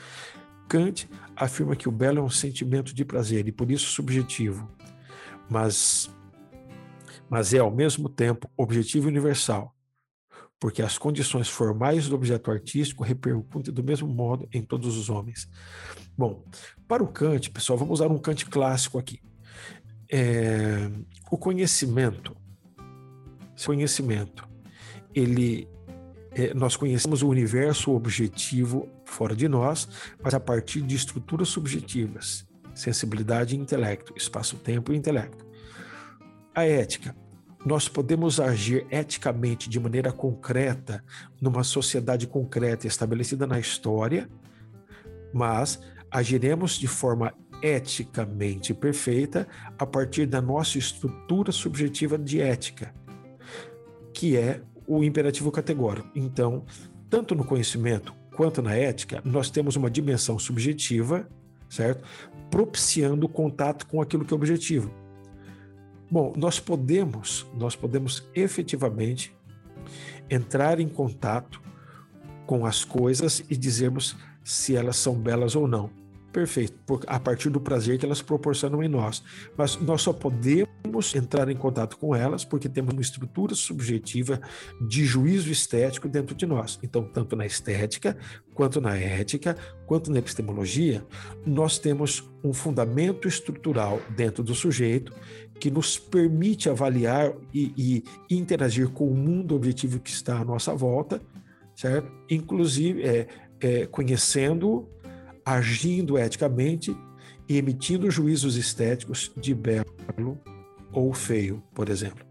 Kant 0.68 1.08
afirma 1.36 1.76
que 1.76 1.88
o 1.88 1.92
belo 1.92 2.18
é 2.18 2.22
um 2.22 2.30
sentimento 2.30 2.94
de 2.94 3.04
prazer 3.04 3.46
e 3.46 3.52
por 3.52 3.70
isso 3.70 3.86
subjetivo, 3.90 4.68
mas 5.48 6.10
mas 7.28 7.54
é, 7.54 7.58
ao 7.58 7.70
mesmo 7.70 8.08
tempo, 8.08 8.50
objetivo 8.56 9.08
universal, 9.08 9.74
porque 10.58 10.82
as 10.82 10.96
condições 10.96 11.48
formais 11.48 12.08
do 12.08 12.14
objeto 12.14 12.50
artístico 12.50 13.04
repercutem 13.04 13.72
do 13.72 13.82
mesmo 13.82 14.08
modo 14.08 14.48
em 14.52 14.62
todos 14.62 14.96
os 14.96 15.10
homens. 15.10 15.48
Bom, 16.16 16.44
para 16.88 17.02
o 17.02 17.08
Kant, 17.08 17.50
pessoal, 17.50 17.78
vamos 17.78 18.00
usar 18.00 18.10
um 18.10 18.18
Kant 18.18 18.46
clássico 18.46 18.98
aqui. 18.98 19.20
É, 20.10 20.90
o 21.30 21.36
conhecimento, 21.36 22.36
conhecimento, 23.64 24.48
ele, 25.14 25.68
é, 26.32 26.54
nós 26.54 26.76
conhecemos 26.76 27.22
o 27.22 27.28
universo 27.28 27.92
objetivo 27.92 28.88
fora 29.04 29.34
de 29.34 29.48
nós, 29.48 29.88
mas 30.22 30.34
a 30.34 30.40
partir 30.40 30.82
de 30.82 30.94
estruturas 30.94 31.48
subjetivas, 31.48 32.46
sensibilidade 32.74 33.54
e 33.54 33.58
intelecto, 33.58 34.12
espaço-tempo 34.16 34.92
e 34.92 34.96
intelecto. 34.96 35.43
A 36.54 36.64
ética, 36.64 37.16
nós 37.66 37.88
podemos 37.88 38.38
agir 38.38 38.86
eticamente 38.88 39.68
de 39.68 39.80
maneira 39.80 40.12
concreta 40.12 41.02
numa 41.40 41.64
sociedade 41.64 42.28
concreta 42.28 42.86
estabelecida 42.86 43.44
na 43.44 43.58
história, 43.58 44.28
mas 45.32 45.80
agiremos 46.08 46.78
de 46.78 46.86
forma 46.86 47.34
eticamente 47.60 48.72
perfeita 48.72 49.48
a 49.76 49.84
partir 49.84 50.26
da 50.26 50.40
nossa 50.40 50.78
estrutura 50.78 51.50
subjetiva 51.50 52.16
de 52.16 52.40
ética, 52.40 52.94
que 54.12 54.36
é 54.36 54.60
o 54.86 55.02
imperativo 55.02 55.50
categórico. 55.50 56.08
Então, 56.14 56.64
tanto 57.10 57.34
no 57.34 57.44
conhecimento 57.44 58.14
quanto 58.36 58.62
na 58.62 58.76
ética, 58.76 59.20
nós 59.24 59.50
temos 59.50 59.74
uma 59.74 59.90
dimensão 59.90 60.38
subjetiva, 60.38 61.28
certo? 61.68 62.04
Propiciando 62.48 63.26
o 63.26 63.28
contato 63.28 63.86
com 63.86 64.00
aquilo 64.00 64.24
que 64.24 64.32
é 64.32 64.36
objetivo. 64.36 65.03
Bom, 66.14 66.32
nós 66.36 66.60
podemos, 66.60 67.44
nós 67.58 67.74
podemos 67.74 68.24
efetivamente 68.36 69.34
entrar 70.30 70.78
em 70.78 70.88
contato 70.88 71.60
com 72.46 72.64
as 72.64 72.84
coisas 72.84 73.42
e 73.50 73.56
dizermos 73.56 74.16
se 74.44 74.76
elas 74.76 74.94
são 74.94 75.16
belas 75.16 75.56
ou 75.56 75.66
não. 75.66 75.90
Perfeito, 76.34 77.00
a 77.06 77.20
partir 77.20 77.48
do 77.48 77.60
prazer 77.60 77.96
que 77.96 78.04
elas 78.04 78.20
proporcionam 78.20 78.82
em 78.82 78.88
nós. 78.88 79.22
Mas 79.56 79.76
nós 79.76 80.02
só 80.02 80.12
podemos 80.12 81.14
entrar 81.14 81.48
em 81.48 81.54
contato 81.54 81.96
com 81.96 82.12
elas 82.12 82.44
porque 82.44 82.68
temos 82.68 82.92
uma 82.92 83.00
estrutura 83.00 83.54
subjetiva 83.54 84.40
de 84.80 85.04
juízo 85.04 85.48
estético 85.48 86.08
dentro 86.08 86.34
de 86.34 86.44
nós. 86.44 86.76
Então, 86.82 87.04
tanto 87.04 87.36
na 87.36 87.46
estética, 87.46 88.16
quanto 88.52 88.80
na 88.80 88.96
ética, 88.96 89.56
quanto 89.86 90.10
na 90.10 90.18
epistemologia, 90.18 91.06
nós 91.46 91.78
temos 91.78 92.28
um 92.42 92.52
fundamento 92.52 93.28
estrutural 93.28 94.00
dentro 94.16 94.42
do 94.42 94.56
sujeito 94.56 95.14
que 95.60 95.70
nos 95.70 96.00
permite 96.00 96.68
avaliar 96.68 97.32
e, 97.54 98.02
e 98.28 98.36
interagir 98.36 98.88
com 98.88 99.06
o 99.06 99.14
mundo 99.14 99.54
objetivo 99.54 100.00
que 100.00 100.10
está 100.10 100.38
à 100.38 100.44
nossa 100.44 100.74
volta, 100.74 101.22
certo? 101.76 102.10
Inclusive 102.28 103.04
é, 103.04 103.28
é, 103.60 103.86
conhecendo, 103.86 104.88
agindo 105.44 106.18
eticamente 106.18 106.96
e 107.48 107.56
emitindo 107.56 108.10
juízos 108.10 108.56
estéticos 108.56 109.30
de 109.36 109.54
belo 109.54 110.38
ou 110.92 111.12
feio, 111.12 111.62
por 111.74 111.88
exemplo. 111.88 112.24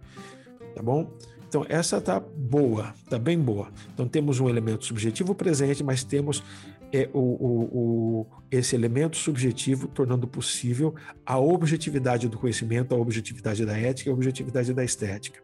Tá 0.76 0.82
bom? 0.82 1.12
Então, 1.48 1.66
essa 1.70 2.02
tá 2.02 2.20
boa, 2.20 2.96
tá 3.10 3.20
bem 3.20 3.38
boa. 3.38 3.70
Então, 3.94 4.08
temos 4.08 4.40
um 4.40 4.50
elemento 4.50 4.86
subjetivo 4.86 5.36
presente, 5.36 5.84
mas 5.84 6.04
temos 6.04 6.44
é, 6.92 7.08
o, 7.14 7.20
o, 7.20 7.64
o, 7.72 8.28
esse 8.50 8.76
elemento 8.76 9.18
subjetivo 9.18 9.88
tornando 9.88 10.28
possível 10.28 10.96
a 11.24 11.38
objetividade 11.38 12.28
do 12.28 12.40
conhecimento, 12.40 12.96
a 12.96 12.98
objetividade 12.98 13.66
da 13.66 13.78
ética 13.78 14.10
a 14.10 14.14
objetividade 14.14 14.74
da 14.74 14.84
estética. 14.84 15.44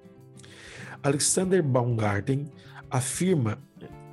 Alexander 1.04 1.62
Baumgarten 1.62 2.46
afirma 2.90 3.60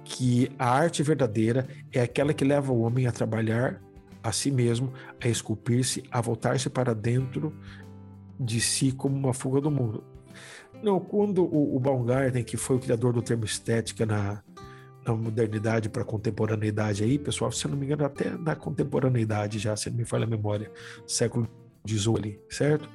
que 0.06 0.48
a 0.56 0.70
arte 0.70 1.02
verdadeira 1.02 1.66
é 1.92 2.00
aquela 2.00 2.32
que 2.32 2.44
leva 2.44 2.72
o 2.72 2.80
homem 2.82 3.08
a 3.08 3.12
trabalhar 3.12 3.82
a 4.22 4.30
si 4.30 4.52
mesmo, 4.52 4.92
a 5.22 5.28
esculpir-se, 5.28 6.04
a 6.10 6.20
voltar-se 6.20 6.70
para 6.70 6.94
dentro 6.94 7.52
de 8.38 8.60
si 8.60 8.92
como 8.92 9.16
uma 9.16 9.34
fuga 9.34 9.60
do 9.60 9.70
mundo. 9.70 10.04
Não, 10.80 11.00
quando 11.00 11.44
o, 11.44 11.76
o 11.76 11.80
Baumgarten, 11.80 12.44
que 12.44 12.56
foi 12.56 12.76
o 12.76 12.78
criador 12.78 13.12
do 13.12 13.20
termo 13.20 13.44
estética 13.44 14.06
na, 14.06 14.42
na 15.04 15.14
modernidade 15.14 15.88
para 15.88 16.02
a 16.02 16.04
contemporaneidade 16.04 17.02
aí, 17.02 17.18
pessoal, 17.18 17.50
se 17.50 17.66
não 17.66 17.76
me 17.76 17.86
engano, 17.86 18.04
até 18.04 18.30
na 18.30 18.54
contemporaneidade 18.54 19.58
já, 19.58 19.76
se 19.76 19.90
não 19.90 19.96
me 19.96 20.04
falha 20.04 20.24
a 20.24 20.28
memória, 20.28 20.70
século 21.06 21.48
XVIII, 21.86 22.38
certo? 22.48 22.88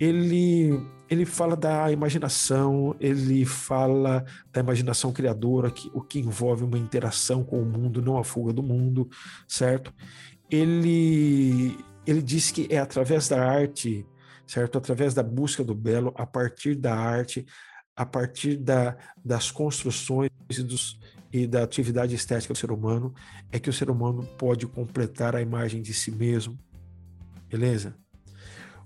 Ele, 0.00 0.80
ele 1.08 1.24
fala 1.24 1.56
da 1.56 1.90
imaginação, 1.90 2.94
ele 3.00 3.44
fala 3.44 4.24
da 4.52 4.60
imaginação 4.60 5.12
criadora, 5.12 5.70
que, 5.70 5.90
o 5.92 6.00
que 6.00 6.20
envolve 6.20 6.64
uma 6.64 6.78
interação 6.78 7.42
com 7.42 7.60
o 7.60 7.66
mundo, 7.66 8.02
não 8.02 8.16
a 8.16 8.24
fuga 8.24 8.52
do 8.52 8.62
mundo, 8.62 9.08
certo? 9.46 9.92
Ele, 10.50 11.76
ele 12.06 12.22
diz 12.22 12.50
que 12.50 12.68
é 12.70 12.78
através 12.78 13.28
da 13.28 13.44
arte, 13.44 14.06
certo? 14.46 14.78
Através 14.78 15.14
da 15.14 15.22
busca 15.22 15.64
do 15.64 15.74
belo, 15.74 16.14
a 16.16 16.26
partir 16.26 16.74
da 16.74 16.94
arte, 16.94 17.44
a 17.96 18.06
partir 18.06 18.56
da, 18.56 18.96
das 19.24 19.50
construções 19.50 20.30
e 20.50 20.62
dos, 20.62 20.98
e 21.32 21.46
da 21.46 21.62
atividade 21.62 22.14
estética 22.14 22.54
do 22.54 22.58
ser 22.58 22.70
humano 22.70 23.12
é 23.52 23.58
que 23.58 23.68
o 23.68 23.72
ser 23.72 23.90
humano 23.90 24.24
pode 24.38 24.66
completar 24.66 25.36
a 25.36 25.42
imagem 25.42 25.82
de 25.82 25.92
si 25.92 26.10
mesmo. 26.10 26.58
Beleza? 27.48 27.94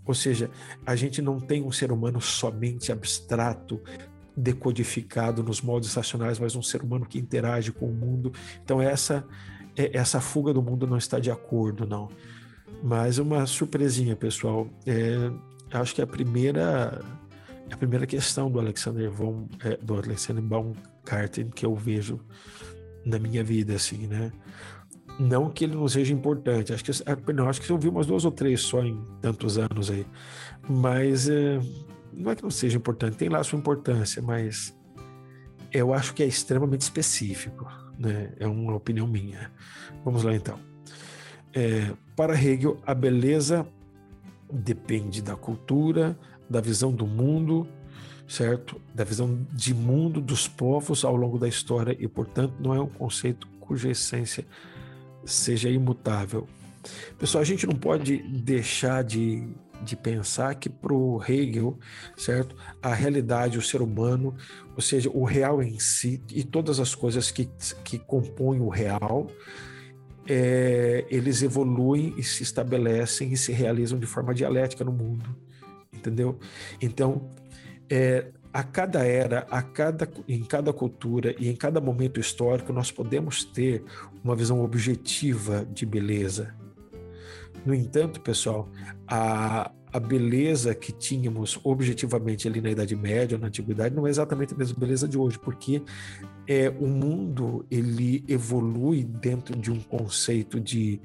Ou 0.04 0.14
seja, 0.14 0.50
a 0.84 0.96
gente 0.96 1.22
não 1.22 1.38
tem 1.38 1.62
um 1.62 1.72
ser 1.72 1.92
humano 1.92 2.20
somente 2.20 2.90
abstrato, 2.90 3.80
decodificado 4.36 5.42
nos 5.42 5.60
moldes 5.60 5.94
racionais, 5.94 6.38
mas 6.38 6.56
um 6.56 6.62
ser 6.62 6.82
humano 6.82 7.06
que 7.06 7.18
interage 7.18 7.70
com 7.72 7.86
o 7.86 7.94
mundo. 7.94 8.32
Então 8.64 8.80
essa 8.80 9.24
é, 9.76 9.96
essa 9.96 10.20
fuga 10.20 10.52
do 10.52 10.62
mundo 10.62 10.86
não 10.86 10.96
está 10.96 11.18
de 11.18 11.30
acordo, 11.30 11.86
não. 11.86 12.08
Mas 12.82 13.18
uma 13.18 13.46
surpresinha, 13.46 14.16
pessoal. 14.16 14.68
É, 14.86 15.30
acho 15.72 15.94
que 15.94 16.02
a 16.02 16.06
primeira 16.06 17.00
a 17.70 17.76
primeira 17.76 18.06
questão 18.06 18.50
do 18.50 18.58
Alexander 18.58 19.10
von 19.10 19.48
é, 19.64 19.76
do 19.76 19.94
Alexander 19.96 20.42
Baumgarten 20.42 21.48
que 21.50 21.64
eu 21.64 21.74
vejo 21.74 22.20
na 23.04 23.18
minha 23.18 23.42
vida, 23.42 23.74
assim, 23.74 24.06
né? 24.06 24.32
Não 25.18 25.50
que 25.50 25.64
ele 25.64 25.74
não 25.74 25.86
seja 25.88 26.12
importante, 26.12 26.72
acho 26.72 26.84
que 26.84 26.90
é, 26.90 27.32
não, 27.32 27.48
acho 27.48 27.60
que 27.60 27.70
eu 27.70 27.78
vi 27.78 27.88
umas 27.88 28.06
duas 28.06 28.24
ou 28.24 28.32
três 28.32 28.62
só 28.62 28.82
em 28.82 29.00
tantos 29.20 29.58
anos 29.58 29.90
aí, 29.90 30.06
mas 30.68 31.28
é, 31.28 31.60
não 32.12 32.30
é 32.30 32.34
que 32.34 32.42
não 32.42 32.50
seja 32.50 32.76
importante, 32.76 33.16
tem 33.16 33.28
lá 33.28 33.42
sua 33.44 33.58
importância, 33.58 34.22
mas 34.22 34.74
eu 35.72 35.94
acho 35.94 36.14
que 36.14 36.22
é 36.22 36.26
extremamente 36.26 36.82
específico, 36.82 37.66
né? 37.98 38.32
É 38.38 38.46
uma 38.46 38.74
opinião 38.74 39.06
minha. 39.06 39.50
Vamos 40.04 40.22
lá 40.22 40.34
então. 40.34 40.58
É, 41.54 41.92
para 42.14 42.34
Hegel, 42.34 42.78
a 42.86 42.94
beleza 42.94 43.66
depende 44.52 45.22
da 45.22 45.34
cultura, 45.34 46.18
da 46.48 46.60
visão 46.60 46.92
do 46.92 47.06
mundo, 47.06 47.66
certo? 48.28 48.80
Da 48.94 49.04
visão 49.04 49.46
de 49.50 49.72
mundo 49.72 50.20
dos 50.20 50.46
povos 50.46 51.04
ao 51.04 51.16
longo 51.16 51.38
da 51.38 51.48
história 51.48 51.96
e, 51.98 52.06
portanto, 52.06 52.54
não 52.60 52.74
é 52.74 52.80
um 52.80 52.88
conceito 52.88 53.46
cuja 53.60 53.90
essência 53.90 54.46
seja 55.24 55.68
imutável. 55.68 56.46
Pessoal, 57.18 57.42
a 57.42 57.44
gente 57.44 57.66
não 57.66 57.74
pode 57.74 58.18
deixar 58.18 59.04
de, 59.04 59.46
de 59.82 59.96
pensar 59.96 60.54
que 60.56 60.68
para 60.68 60.92
o 60.92 61.22
Hegel, 61.22 61.78
certo, 62.16 62.56
a 62.82 62.92
realidade, 62.92 63.58
o 63.58 63.62
ser 63.62 63.80
humano, 63.80 64.34
ou 64.74 64.82
seja, 64.82 65.08
o 65.10 65.24
real 65.24 65.62
em 65.62 65.78
si 65.78 66.20
e 66.30 66.42
todas 66.42 66.80
as 66.80 66.94
coisas 66.94 67.30
que, 67.30 67.48
que 67.84 67.98
compõem 67.98 68.60
o 68.60 68.68
real, 68.68 69.28
é, 70.26 71.04
eles 71.10 71.42
evoluem 71.42 72.14
e 72.16 72.22
se 72.22 72.42
estabelecem 72.42 73.32
e 73.32 73.36
se 73.36 73.52
realizam 73.52 73.98
de 73.98 74.06
forma 74.06 74.34
dialética 74.34 74.84
no 74.84 74.92
mundo, 74.92 75.36
entendeu? 75.92 76.38
Então, 76.80 77.28
é, 77.90 78.26
a 78.52 78.62
cada 78.62 79.06
era, 79.06 79.46
a 79.50 79.62
cada, 79.62 80.08
em 80.28 80.44
cada 80.44 80.72
cultura 80.72 81.34
e 81.38 81.48
em 81.48 81.56
cada 81.56 81.80
momento 81.80 82.20
histórico, 82.20 82.72
nós 82.72 82.90
podemos 82.90 83.44
ter 83.44 83.82
uma 84.22 84.36
visão 84.36 84.62
objetiva 84.62 85.66
de 85.72 85.86
beleza. 85.86 86.54
No 87.64 87.74
entanto, 87.74 88.20
pessoal, 88.20 88.68
a, 89.08 89.70
a 89.92 90.00
beleza 90.00 90.74
que 90.74 90.92
tínhamos 90.92 91.58
objetivamente 91.62 92.46
ali 92.48 92.60
na 92.60 92.70
Idade 92.70 92.96
Média, 92.96 93.38
na 93.38 93.46
Antiguidade, 93.46 93.94
não 93.94 94.06
é 94.06 94.10
exatamente 94.10 94.52
a 94.52 94.56
mesma 94.56 94.78
beleza 94.78 95.06
de 95.06 95.16
hoje, 95.16 95.38
porque 95.38 95.82
é, 96.46 96.68
o 96.68 96.86
mundo 96.86 97.64
ele 97.70 98.24
evolui 98.26 99.04
dentro 99.04 99.56
de 99.56 99.70
um 99.70 99.80
conceito 99.80 100.60
de, 100.60 101.00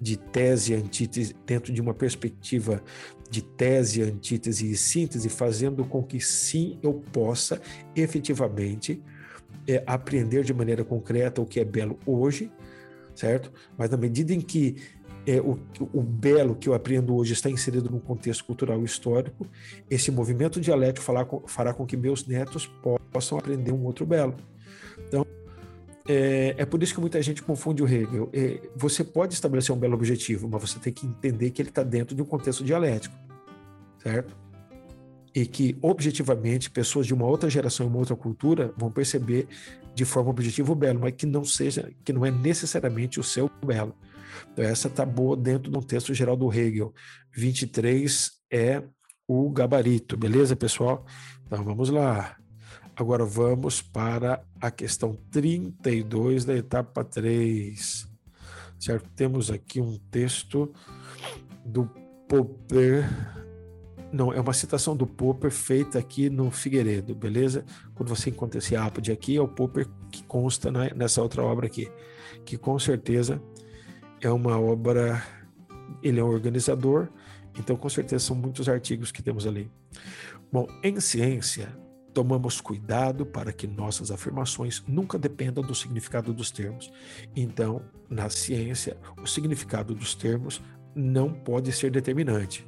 de 0.00 0.16
tese 0.16 0.74
antítese, 0.74 1.34
dentro 1.46 1.72
de 1.72 1.80
uma 1.80 1.94
perspectiva 1.94 2.82
de 3.30 3.42
tese, 3.42 4.02
antítese 4.02 4.70
e 4.70 4.76
síntese, 4.76 5.28
fazendo 5.28 5.84
com 5.84 6.02
que 6.02 6.20
sim 6.20 6.78
eu 6.82 6.94
possa 6.94 7.60
efetivamente 7.94 9.02
é, 9.66 9.82
aprender 9.86 10.44
de 10.44 10.54
maneira 10.54 10.84
concreta 10.84 11.42
o 11.42 11.46
que 11.46 11.60
é 11.60 11.64
belo 11.64 11.98
hoje, 12.06 12.50
certo? 13.14 13.52
Mas 13.76 13.90
na 13.90 13.96
medida 13.96 14.32
em 14.32 14.40
que 14.40 14.76
é, 15.26 15.38
o, 15.40 15.58
o, 15.92 16.02
belo 16.02 16.56
que 16.56 16.70
eu 16.70 16.72
aprendo 16.72 17.14
hoje 17.14 17.34
está 17.34 17.50
inserido 17.50 17.90
num 17.90 17.98
contexto 17.98 18.42
cultural 18.46 18.82
histórico, 18.82 19.46
esse 19.90 20.10
movimento 20.10 20.58
dialético 20.58 21.04
fará 21.04 21.22
com, 21.22 21.46
fará 21.46 21.74
com 21.74 21.84
que 21.84 21.98
meus 21.98 22.26
netos 22.26 22.66
possam 23.12 23.36
aprender 23.36 23.72
um 23.72 23.84
outro 23.84 24.06
belo. 24.06 24.34
Então, 25.08 25.26
é, 26.08 26.54
é, 26.56 26.64
por 26.64 26.82
isso 26.82 26.94
que 26.94 27.00
muita 27.00 27.20
gente 27.20 27.42
confunde 27.42 27.82
o 27.82 27.86
Hegel. 27.86 28.30
É, 28.32 28.60
você 28.76 29.02
pode 29.02 29.34
estabelecer 29.34 29.74
um 29.74 29.78
belo 29.78 29.94
objetivo, 29.94 30.48
mas 30.48 30.62
você 30.62 30.78
tem 30.78 30.92
que 30.92 31.06
entender 31.06 31.50
que 31.50 31.60
ele 31.60 31.68
está 31.68 31.82
dentro 31.82 32.14
de 32.14 32.22
um 32.22 32.24
contexto 32.24 32.64
dialético, 32.64 33.14
certo? 34.02 34.34
E 35.34 35.44
que, 35.46 35.76
objetivamente, 35.82 36.70
pessoas 36.70 37.06
de 37.06 37.12
uma 37.12 37.26
outra 37.26 37.50
geração 37.50 37.86
e 37.86 37.88
uma 37.88 37.98
outra 37.98 38.16
cultura 38.16 38.72
vão 38.76 38.90
perceber 38.90 39.46
de 39.94 40.04
forma 40.04 40.30
objetiva 40.30 40.72
o 40.72 40.74
belo, 40.74 41.00
mas 41.00 41.12
que 41.14 41.26
não 41.26 41.44
seja, 41.44 41.92
que 42.04 42.12
não 42.12 42.24
é 42.24 42.30
necessariamente 42.30 43.20
o 43.20 43.22
seu 43.22 43.50
belo. 43.64 43.94
Então, 44.52 44.64
essa 44.64 44.88
está 44.88 45.04
boa 45.04 45.36
dentro 45.36 45.70
do 45.70 45.82
texto 45.82 46.14
geral 46.14 46.36
do 46.36 46.52
Hegel. 46.52 46.94
23 47.34 48.30
é 48.50 48.82
o 49.26 49.50
gabarito, 49.50 50.16
beleza, 50.16 50.56
pessoal? 50.56 51.04
Então, 51.46 51.62
vamos 51.62 51.90
lá. 51.90 52.36
Agora 52.98 53.24
vamos 53.24 53.80
para 53.80 54.42
a 54.60 54.72
questão 54.72 55.16
32 55.30 56.44
da 56.44 56.56
etapa 56.56 57.04
3. 57.04 58.08
Certo? 58.76 59.08
Temos 59.14 59.52
aqui 59.52 59.80
um 59.80 59.96
texto 60.10 60.72
do 61.64 61.88
Popper. 62.28 63.08
Não, 64.12 64.32
é 64.32 64.40
uma 64.40 64.52
citação 64.52 64.96
do 64.96 65.06
Popper 65.06 65.52
feita 65.52 65.96
aqui 65.96 66.28
no 66.28 66.50
Figueiredo, 66.50 67.14
beleza? 67.14 67.64
Quando 67.94 68.08
você 68.08 68.30
encontra 68.30 68.58
esse 68.58 68.74
ápode 68.74 69.12
aqui, 69.12 69.36
é 69.36 69.40
o 69.40 69.46
Popper 69.46 69.86
que 70.10 70.24
consta 70.24 70.68
nessa 70.92 71.22
outra 71.22 71.44
obra 71.44 71.68
aqui, 71.68 71.88
que 72.44 72.58
com 72.58 72.76
certeza 72.80 73.40
é 74.20 74.28
uma 74.28 74.58
obra, 74.58 75.22
ele 76.02 76.18
é 76.18 76.24
um 76.24 76.28
organizador, 76.28 77.06
então 77.56 77.76
com 77.76 77.88
certeza 77.88 78.24
são 78.24 78.34
muitos 78.34 78.68
artigos 78.68 79.12
que 79.12 79.22
temos 79.22 79.46
ali. 79.46 79.70
Bom, 80.50 80.66
em 80.82 80.98
ciência, 80.98 81.68
tomamos 82.12 82.60
cuidado 82.60 83.24
para 83.24 83.52
que 83.52 83.66
nossas 83.66 84.10
afirmações 84.10 84.82
nunca 84.86 85.18
dependam 85.18 85.62
do 85.62 85.74
significado 85.74 86.32
dos 86.32 86.50
termos. 86.50 86.90
Então, 87.36 87.82
na 88.08 88.28
ciência, 88.28 88.96
o 89.22 89.26
significado 89.26 89.94
dos 89.94 90.14
termos 90.14 90.62
não 90.94 91.32
pode 91.32 91.70
ser 91.72 91.90
determinante. 91.90 92.66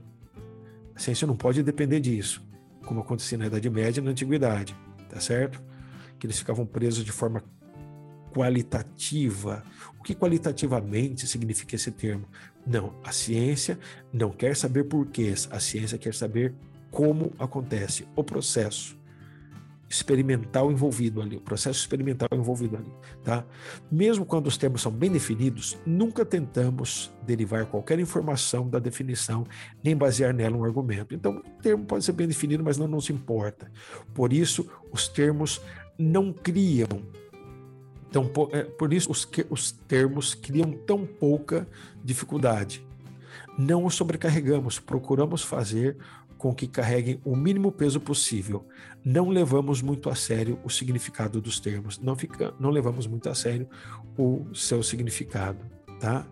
A 0.94 1.00
ciência 1.00 1.26
não 1.26 1.36
pode 1.36 1.62
depender 1.62 2.00
disso, 2.00 2.42
como 2.84 3.00
acontecia 3.00 3.38
na 3.38 3.46
Idade 3.46 3.70
Média 3.70 4.00
e 4.00 4.04
na 4.04 4.10
Antiguidade, 4.10 4.76
tá 5.08 5.18
certo? 5.18 5.62
Que 6.18 6.26
eles 6.26 6.38
ficavam 6.38 6.66
presos 6.66 7.04
de 7.04 7.10
forma 7.10 7.42
qualitativa. 8.32 9.64
O 9.98 10.02
que 10.02 10.14
qualitativamente 10.14 11.26
significa 11.26 11.74
esse 11.74 11.90
termo? 11.90 12.26
Não, 12.66 12.94
a 13.02 13.10
ciência 13.10 13.78
não 14.12 14.30
quer 14.30 14.54
saber 14.56 14.84
porquês, 14.84 15.48
a 15.50 15.58
ciência 15.58 15.98
quer 15.98 16.14
saber 16.14 16.54
como 16.90 17.32
acontece 17.38 18.06
o 18.14 18.22
processo 18.22 18.99
experimental 19.90 20.70
envolvido 20.70 21.20
ali, 21.20 21.36
o 21.36 21.40
processo 21.40 21.80
experimental 21.80 22.28
envolvido 22.32 22.76
ali, 22.76 22.92
tá? 23.24 23.44
Mesmo 23.90 24.24
quando 24.24 24.46
os 24.46 24.56
termos 24.56 24.82
são 24.82 24.92
bem 24.92 25.10
definidos, 25.10 25.76
nunca 25.84 26.24
tentamos 26.24 27.12
derivar 27.26 27.66
qualquer 27.66 27.98
informação 27.98 28.68
da 28.68 28.78
definição, 28.78 29.44
nem 29.82 29.96
basear 29.96 30.32
nela 30.32 30.56
um 30.56 30.64
argumento. 30.64 31.12
Então, 31.12 31.38
o 31.38 31.62
termo 31.62 31.84
pode 31.84 32.04
ser 32.04 32.12
bem 32.12 32.28
definido, 32.28 32.62
mas 32.62 32.78
não 32.78 32.86
nos 32.86 33.10
importa. 33.10 33.68
Por 34.14 34.32
isso, 34.32 34.70
os 34.92 35.08
termos 35.08 35.60
não 35.98 36.32
criam 36.32 36.86
então, 38.08 38.26
por, 38.76 38.92
isso 38.92 39.08
os, 39.08 39.28
os 39.48 39.70
termos 39.70 40.34
criam 40.34 40.72
tão 40.72 41.06
pouca 41.06 41.68
dificuldade. 42.02 42.84
Não 43.60 43.84
os 43.84 43.94
sobrecarregamos, 43.94 44.78
procuramos 44.78 45.42
fazer 45.42 45.98
com 46.38 46.54
que 46.54 46.66
carreguem 46.66 47.20
o 47.22 47.36
mínimo 47.36 47.70
peso 47.70 48.00
possível. 48.00 48.66
Não 49.04 49.28
levamos 49.28 49.82
muito 49.82 50.08
a 50.08 50.14
sério 50.14 50.58
o 50.64 50.70
significado 50.70 51.42
dos 51.42 51.60
termos, 51.60 51.98
não, 51.98 52.16
fica, 52.16 52.54
não 52.58 52.70
levamos 52.70 53.06
muito 53.06 53.28
a 53.28 53.34
sério 53.34 53.68
o 54.16 54.46
seu 54.54 54.82
significado, 54.82 55.58
tá? 56.00 56.26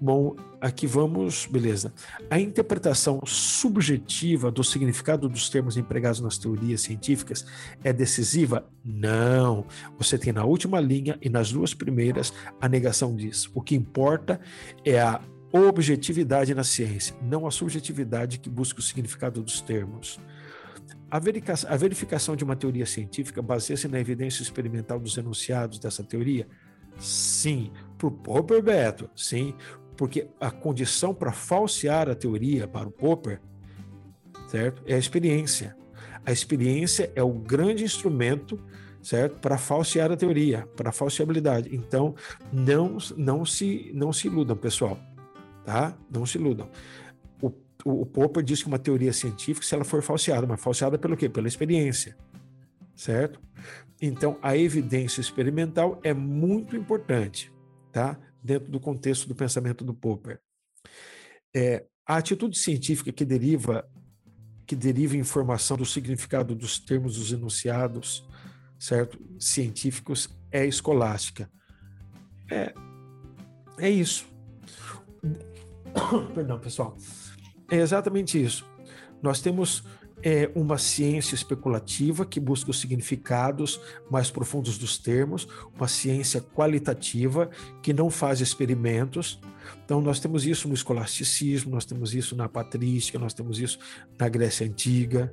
Bom, 0.00 0.34
aqui 0.58 0.86
vamos, 0.86 1.44
beleza. 1.44 1.92
A 2.30 2.40
interpretação 2.40 3.20
subjetiva 3.26 4.50
do 4.50 4.64
significado 4.64 5.28
dos 5.28 5.50
termos 5.50 5.76
empregados 5.76 6.20
nas 6.20 6.38
teorias 6.38 6.80
científicas 6.80 7.44
é 7.84 7.92
decisiva? 7.92 8.66
Não. 8.82 9.66
Você 9.98 10.16
tem 10.16 10.32
na 10.32 10.44
última 10.44 10.80
linha 10.80 11.18
e 11.20 11.28
nas 11.28 11.52
duas 11.52 11.74
primeiras 11.74 12.32
a 12.58 12.66
negação 12.66 13.14
disso. 13.14 13.50
O 13.54 13.60
que 13.60 13.74
importa 13.74 14.40
é 14.86 14.98
a 15.00 15.20
objetividade 15.52 16.54
na 16.54 16.64
ciência, 16.64 17.16
não 17.22 17.46
a 17.46 17.50
subjetividade 17.50 18.38
que 18.38 18.50
busca 18.50 18.80
o 18.80 18.82
significado 18.82 19.42
dos 19.42 19.60
termos. 19.60 20.20
A 21.10 21.18
verificação, 21.76 22.36
de 22.36 22.44
uma 22.44 22.54
teoria 22.54 22.84
científica 22.84 23.40
baseia-se 23.40 23.88
na 23.88 23.98
evidência 23.98 24.42
experimental 24.42 25.00
dos 25.00 25.16
enunciados 25.16 25.78
dessa 25.78 26.04
teoria? 26.04 26.46
Sim. 26.98 27.72
Para 27.96 28.08
o 28.08 28.10
Popper 28.10 28.62
Beto, 28.62 29.10
sim 29.16 29.54
porque 29.98 30.28
a 30.40 30.48
condição 30.48 31.12
para 31.12 31.32
falsear 31.32 32.08
a 32.08 32.14
teoria 32.14 32.68
para 32.68 32.86
o 32.86 32.90
Popper, 32.90 33.40
certo, 34.46 34.80
é 34.86 34.94
a 34.94 34.98
experiência. 34.98 35.76
A 36.24 36.30
experiência 36.30 37.10
é 37.16 37.22
o 37.22 37.32
grande 37.32 37.82
instrumento, 37.82 38.64
certo, 39.02 39.40
para 39.40 39.58
falsear 39.58 40.12
a 40.12 40.16
teoria, 40.16 40.68
para 40.76 40.90
a 40.90 40.92
falseabilidade. 40.92 41.74
Então, 41.74 42.14
não 42.52 42.98
não 43.16 43.44
se 43.44 43.90
não 43.92 44.12
se 44.12 44.28
iludam, 44.28 44.56
pessoal, 44.56 44.96
tá? 45.68 45.94
Não 46.10 46.24
se 46.24 46.38
iludam. 46.38 46.70
O, 47.42 47.48
o, 47.84 48.00
o 48.00 48.06
Popper 48.06 48.42
diz 48.42 48.62
que 48.62 48.68
uma 48.68 48.78
teoria 48.78 49.12
científica, 49.12 49.66
se 49.66 49.74
ela 49.74 49.84
for 49.84 50.02
falseada, 50.02 50.46
mas 50.46 50.58
falseada 50.58 50.98
pelo 50.98 51.14
quê? 51.14 51.28
Pela 51.28 51.46
experiência, 51.46 52.16
certo? 52.94 53.38
Então, 54.00 54.38
a 54.40 54.56
evidência 54.56 55.20
experimental 55.20 56.00
é 56.02 56.14
muito 56.14 56.74
importante, 56.74 57.52
tá? 57.92 58.18
dentro 58.42 58.70
do 58.70 58.80
contexto 58.80 59.28
do 59.28 59.34
pensamento 59.34 59.84
do 59.84 59.92
Popper. 59.92 60.40
É, 61.54 61.84
a 62.06 62.16
atitude 62.16 62.56
científica 62.56 63.12
que 63.12 63.24
deriva 63.26 63.86
que 64.66 64.76
deriva 64.76 65.16
informação 65.16 65.76
do 65.76 65.84
significado 65.84 66.54
dos 66.54 66.78
termos 66.78 67.16
dos 67.16 67.32
enunciados, 67.32 68.26
certo, 68.78 69.18
científicos 69.38 70.28
é 70.50 70.66
escolástica. 70.66 71.50
É, 72.50 72.74
é 73.78 73.90
isso. 73.90 74.26
Perdão, 76.34 76.58
pessoal. 76.58 76.96
É 77.70 77.76
exatamente 77.76 78.42
isso. 78.42 78.64
Nós 79.22 79.40
temos 79.40 79.84
é 80.22 80.50
uma 80.54 80.78
ciência 80.78 81.34
especulativa 81.34 82.24
que 82.24 82.40
busca 82.40 82.70
os 82.70 82.80
significados 82.80 83.80
mais 84.10 84.30
profundos 84.30 84.76
dos 84.76 84.98
termos, 84.98 85.46
uma 85.76 85.86
ciência 85.86 86.40
qualitativa 86.40 87.48
que 87.82 87.92
não 87.92 88.10
faz 88.10 88.40
experimentos. 88.40 89.40
Então, 89.84 90.00
nós 90.00 90.18
temos 90.18 90.44
isso 90.44 90.66
no 90.66 90.74
escolasticismo, 90.74 91.70
nós 91.70 91.84
temos 91.84 92.14
isso 92.14 92.34
na 92.34 92.48
patrística, 92.48 93.18
nós 93.18 93.34
temos 93.34 93.60
isso 93.60 93.78
na 94.18 94.28
Grécia 94.28 94.66
Antiga. 94.66 95.32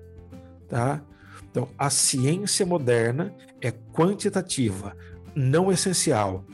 Tá? 0.68 1.04
Então, 1.50 1.68
a 1.78 1.90
ciência 1.90 2.66
moderna 2.66 3.34
é 3.62 3.72
quantitativa, 3.72 4.96
não 5.36 5.72
essencial. 5.72 6.46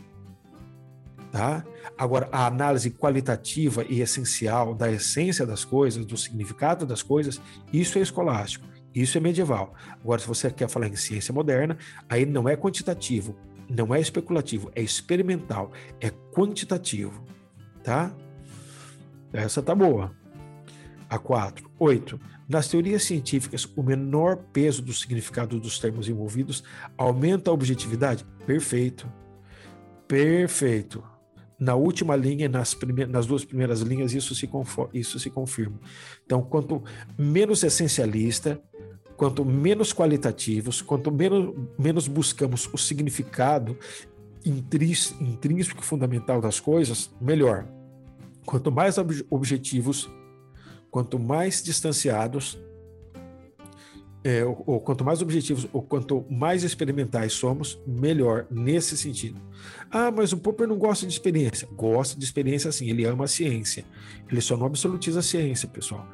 Tá? 1.32 1.64
Agora, 1.98 2.28
a 2.32 2.46
análise 2.46 2.92
qualitativa 2.92 3.86
e 3.88 4.02
essencial 4.02 4.76
da 4.76 4.92
essência 4.92 5.46
das 5.46 5.64
coisas, 5.64 6.06
do 6.06 6.18
significado 6.18 6.86
das 6.86 7.02
coisas, 7.02 7.40
isso 7.72 7.98
é 7.98 8.02
escolástico, 8.02 8.68
isso 8.94 9.18
é 9.18 9.22
medieval. 9.22 9.74
Agora, 10.02 10.20
se 10.20 10.28
você 10.28 10.52
quer 10.52 10.68
falar 10.68 10.88
em 10.88 10.96
ciência 10.98 11.34
moderna, 11.34 11.78
aí 12.10 12.26
não 12.26 12.50
é 12.50 12.58
quantitativo, 12.58 13.38
não 13.70 13.96
é 13.96 14.02
especulativo, 14.02 14.70
é 14.76 14.82
experimental, 14.82 15.72
é 16.02 16.10
quantitativo, 16.34 17.24
tá? 17.82 18.14
Essa 19.32 19.62
tá 19.62 19.74
boa. 19.74 20.14
A 21.10 21.18
4. 21.18 21.70
8. 21.80 22.20
Nas 22.48 22.68
teorias 22.68 23.04
científicas, 23.04 23.66
o 23.78 23.82
menor 23.82 24.38
peso 24.52 24.82
do 24.82 24.92
significado 24.92 25.58
dos 25.58 25.80
termos 25.80 26.10
envolvidos 26.10 26.64
aumenta 26.98 27.50
a 27.50 27.54
objetividade? 27.54 28.26
Perfeito. 28.46 29.10
Perfeito. 30.08 31.02
Na 31.62 31.76
última 31.76 32.16
linha, 32.16 32.50
nas, 32.50 32.76
nas 33.08 33.28
duas 33.28 33.46
primeiras 33.46 33.82
linhas, 33.82 34.14
isso 34.14 34.34
se, 34.34 34.50
isso 34.96 35.20
se 35.20 35.30
confirma. 35.30 35.80
Então, 36.26 36.42
quanto 36.42 36.84
menos 37.16 37.64
essencialista, 37.64 38.60
quanto 39.16 39.46
menos 39.46 39.94
qualitativos, 39.94 40.82
quanto 40.82 41.12
menos, 41.12 41.54
menos 41.78 42.08
buscamos 42.08 42.68
o 42.74 42.80
significado 42.80 43.78
intrínseco 44.44 45.84
fundamental 45.84 46.42
das 46.42 46.60
coisas, 46.60 47.12
melhor. 47.22 47.68
Quanto 48.44 48.72
mais 48.72 48.98
ob 48.98 49.24
objetivos, 49.30 50.10
quanto 50.90 51.20
mais 51.20 51.62
distanciados, 51.62 52.58
é, 54.24 54.46
ou, 54.46 54.64
ou, 54.66 54.80
quanto 54.80 55.04
mais 55.04 55.22
objetivos, 55.22 55.68
ou 55.74 55.82
quanto 55.82 56.26
mais 56.30 56.64
experimentais 56.64 57.34
somos, 57.34 57.80
melhor 57.88 58.46
nesse 58.52 58.96
sentido. 58.96 59.42
Ah, 59.90 60.12
mas 60.12 60.32
o 60.32 60.38
Popper 60.38 60.68
não 60.68 60.78
gosta 60.78 61.08
de 61.08 61.14
experiência. 61.14 61.68
Gosta 61.72 62.18
de 62.18 62.24
experiência 62.24 62.72
sim, 62.72 62.90
ele 62.90 63.04
ama 63.06 63.26
a 63.26 63.28
ciência. 63.28 63.84
Ele 64.30 64.42
só 64.42 64.56
não 64.56 64.68
absolutiza 64.68 65.20
a 65.20 65.24
ciência, 65.24 65.68
pessoal. 65.68 66.08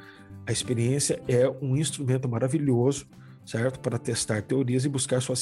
A 0.46 0.52
experiência 0.52 1.20
é 1.28 1.48
um 1.60 1.76
instrumento 1.76 2.26
maravilhoso, 2.28 3.06
certo? 3.44 3.78
Para 3.80 3.98
testar 3.98 4.40
teorias 4.42 4.84
e 4.86 4.88
buscar 4.88 5.20
sua 5.20 5.34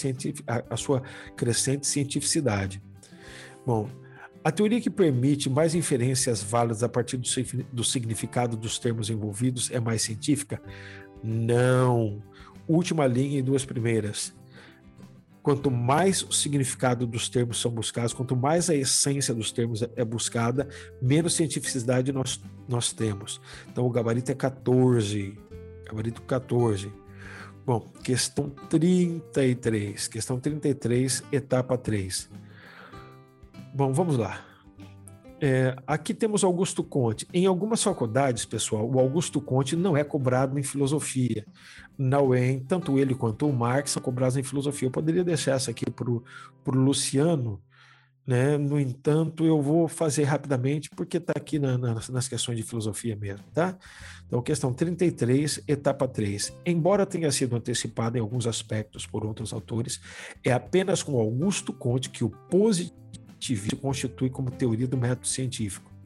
a, 0.46 0.74
a 0.74 0.76
sua 0.76 1.02
crescente 1.36 1.86
cientificidade. 1.86 2.82
Bom, 3.64 3.88
a 4.42 4.50
teoria 4.50 4.80
que 4.80 4.90
permite 4.90 5.48
mais 5.48 5.74
inferências 5.74 6.42
válidas 6.42 6.82
a 6.82 6.88
partir 6.88 7.16
do, 7.16 7.28
do 7.72 7.84
significado 7.84 8.56
dos 8.56 8.78
termos 8.78 9.10
envolvidos 9.10 9.70
é 9.70 9.78
mais 9.78 10.02
científica? 10.02 10.60
Não. 11.22 12.22
Última 12.68 13.06
linha 13.06 13.38
e 13.38 13.42
duas 13.42 13.64
primeiras. 13.64 14.34
Quanto 15.42 15.70
mais 15.70 16.22
o 16.22 16.32
significado 16.32 17.06
dos 17.06 17.28
termos 17.28 17.60
são 17.60 17.70
buscados, 17.70 18.12
quanto 18.12 18.34
mais 18.34 18.68
a 18.68 18.74
essência 18.74 19.32
dos 19.32 19.52
termos 19.52 19.80
é 19.94 20.04
buscada, 20.04 20.68
menos 21.00 21.34
cientificidade 21.34 22.12
nós, 22.12 22.40
nós 22.68 22.92
temos. 22.92 23.40
Então 23.70 23.86
o 23.86 23.90
gabarito 23.90 24.32
é 24.32 24.34
14. 24.34 25.38
Gabarito 25.84 26.22
14. 26.22 26.92
Bom, 27.64 27.80
questão 28.02 28.50
33. 28.50 30.08
Questão 30.08 30.40
33, 30.40 31.22
etapa 31.30 31.78
3. 31.78 32.28
Bom, 33.72 33.92
vamos 33.92 34.16
lá. 34.16 34.44
É, 35.40 35.76
aqui 35.86 36.14
temos 36.14 36.42
Augusto 36.42 36.82
Conte. 36.82 37.26
Em 37.32 37.46
algumas 37.46 37.82
faculdades, 37.82 38.44
pessoal, 38.44 38.90
o 38.90 38.98
Augusto 38.98 39.40
Conte 39.40 39.76
não 39.76 39.96
é 39.96 40.02
cobrado 40.02 40.58
em 40.58 40.62
filosofia. 40.62 41.44
Na 41.98 42.20
UEM, 42.20 42.60
tanto 42.60 42.98
ele 42.98 43.14
quanto 43.14 43.48
o 43.48 43.52
Marx 43.52 43.92
são 43.92 44.02
cobrados 44.02 44.36
em 44.36 44.42
filosofia. 44.42 44.86
Eu 44.86 44.92
poderia 44.92 45.24
deixar 45.24 45.52
essa 45.52 45.70
aqui 45.70 45.84
para 45.90 46.10
o 46.10 46.22
Luciano, 46.66 47.60
né? 48.26 48.58
no 48.58 48.78
entanto, 48.78 49.46
eu 49.46 49.62
vou 49.62 49.86
fazer 49.86 50.24
rapidamente, 50.24 50.90
porque 50.90 51.18
está 51.18 51.32
aqui 51.36 51.58
na, 51.58 51.78
na, 51.78 51.94
nas 51.94 52.28
questões 52.28 52.58
de 52.58 52.64
filosofia 52.64 53.14
mesmo. 53.14 53.44
Tá? 53.54 53.78
Então, 54.26 54.42
questão 54.42 54.74
33, 54.74 55.62
etapa 55.68 56.08
3. 56.08 56.52
Embora 56.66 57.06
tenha 57.06 57.30
sido 57.30 57.54
antecipada 57.54 58.18
em 58.18 58.20
alguns 58.20 58.46
aspectos 58.46 59.06
por 59.06 59.24
outros 59.24 59.52
autores, 59.52 60.00
é 60.44 60.52
apenas 60.52 61.02
com 61.02 61.18
Augusto 61.18 61.72
Conte 61.72 62.10
que 62.10 62.24
o 62.24 62.30
positivismo 62.30 63.78
constitui 63.80 64.28
como 64.28 64.50
teoria 64.50 64.88
do 64.88 64.98
método 64.98 65.28
científico. 65.28 65.96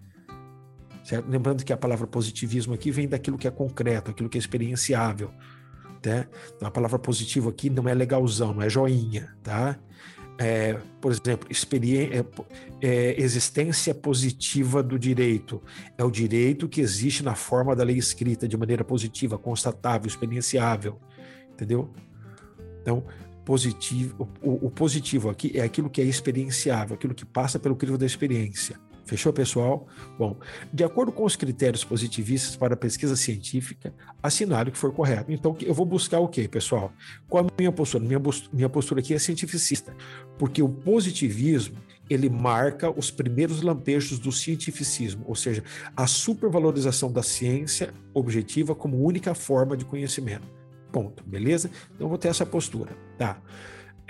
Certo? 1.02 1.28
Lembrando 1.28 1.64
que 1.64 1.72
a 1.72 1.76
palavra 1.76 2.06
positivismo 2.06 2.74
aqui 2.74 2.90
vem 2.90 3.08
daquilo 3.08 3.38
que 3.38 3.48
é 3.48 3.50
concreto, 3.50 4.10
aquilo 4.10 4.28
que 4.28 4.36
é 4.36 4.40
experienciável. 4.40 5.32
Então, 6.56 6.68
a 6.68 6.70
palavra 6.70 6.98
positivo 6.98 7.48
aqui 7.48 7.68
não 7.68 7.88
é 7.88 7.94
legalzão, 7.94 8.54
não 8.54 8.62
é 8.62 8.70
joinha. 8.70 9.34
Tá? 9.42 9.78
É, 10.38 10.78
por 11.00 11.12
exemplo, 11.12 11.48
é, 11.50 12.24
é, 12.80 13.22
existência 13.22 13.94
positiva 13.94 14.82
do 14.82 14.98
direito. 14.98 15.62
É 15.98 16.04
o 16.04 16.10
direito 16.10 16.66
que 16.66 16.80
existe 16.80 17.22
na 17.22 17.34
forma 17.34 17.76
da 17.76 17.84
lei 17.84 17.98
escrita, 17.98 18.48
de 18.48 18.56
maneira 18.56 18.82
positiva, 18.82 19.36
constatável, 19.36 20.08
experienciável. 20.08 20.98
Entendeu? 21.52 21.90
Então, 22.80 23.04
positivo, 23.44 24.28
o, 24.40 24.66
o, 24.66 24.70
positivo 24.70 25.28
aqui 25.28 25.52
é 25.54 25.62
aquilo 25.62 25.90
que 25.90 26.00
é 26.00 26.04
experienciável, 26.04 26.94
aquilo 26.94 27.14
que 27.14 27.26
passa 27.26 27.58
pelo 27.58 27.76
crivo 27.76 27.98
da 27.98 28.06
experiência. 28.06 28.80
Fechou, 29.04 29.32
pessoal? 29.32 29.86
Bom, 30.18 30.36
de 30.72 30.84
acordo 30.84 31.10
com 31.10 31.24
os 31.24 31.36
critérios 31.36 31.84
positivistas 31.84 32.56
para 32.56 32.74
a 32.74 32.76
pesquisa 32.76 33.16
científica, 33.16 33.92
assinale 34.22 34.70
que 34.70 34.78
for 34.78 34.92
correto. 34.92 35.32
Então, 35.32 35.56
eu 35.62 35.74
vou 35.74 35.86
buscar 35.86 36.20
o 36.20 36.28
quê, 36.28 36.46
pessoal? 36.46 36.92
Qual 37.28 37.44
a 37.44 37.48
minha 37.58 37.72
postura? 37.72 38.04
Minha, 38.04 38.20
minha 38.52 38.68
postura 38.68 39.00
aqui 39.00 39.14
é 39.14 39.18
cientificista, 39.18 39.94
porque 40.38 40.62
o 40.62 40.68
positivismo 40.68 41.76
ele 42.08 42.28
marca 42.28 42.90
os 42.90 43.10
primeiros 43.10 43.62
lampejos 43.62 44.18
do 44.18 44.32
cientificismo, 44.32 45.24
ou 45.26 45.36
seja, 45.36 45.62
a 45.96 46.08
supervalorização 46.08 47.10
da 47.12 47.22
ciência 47.22 47.94
objetiva 48.12 48.74
como 48.74 49.04
única 49.04 49.32
forma 49.32 49.76
de 49.76 49.84
conhecimento. 49.84 50.46
Ponto, 50.90 51.22
beleza? 51.24 51.70
Então 51.94 52.08
vou 52.08 52.18
ter 52.18 52.28
essa 52.28 52.44
postura, 52.44 52.96
tá? 53.16 53.40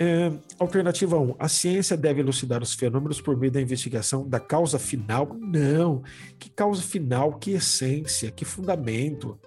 É, 0.03 0.31
alternativa 0.57 1.15
1. 1.15 1.35
A 1.37 1.47
ciência 1.47 1.95
deve 1.95 2.21
elucidar 2.21 2.63
os 2.63 2.73
fenômenos 2.73 3.21
por 3.21 3.37
meio 3.37 3.51
da 3.51 3.61
investigação 3.61 4.27
da 4.27 4.39
causa 4.39 4.79
final? 4.79 5.37
Não. 5.39 6.01
Que 6.39 6.49
causa 6.49 6.81
final? 6.81 7.33
Que 7.33 7.51
essência? 7.51 8.31
Que 8.31 8.43
fundamento? 8.43 9.37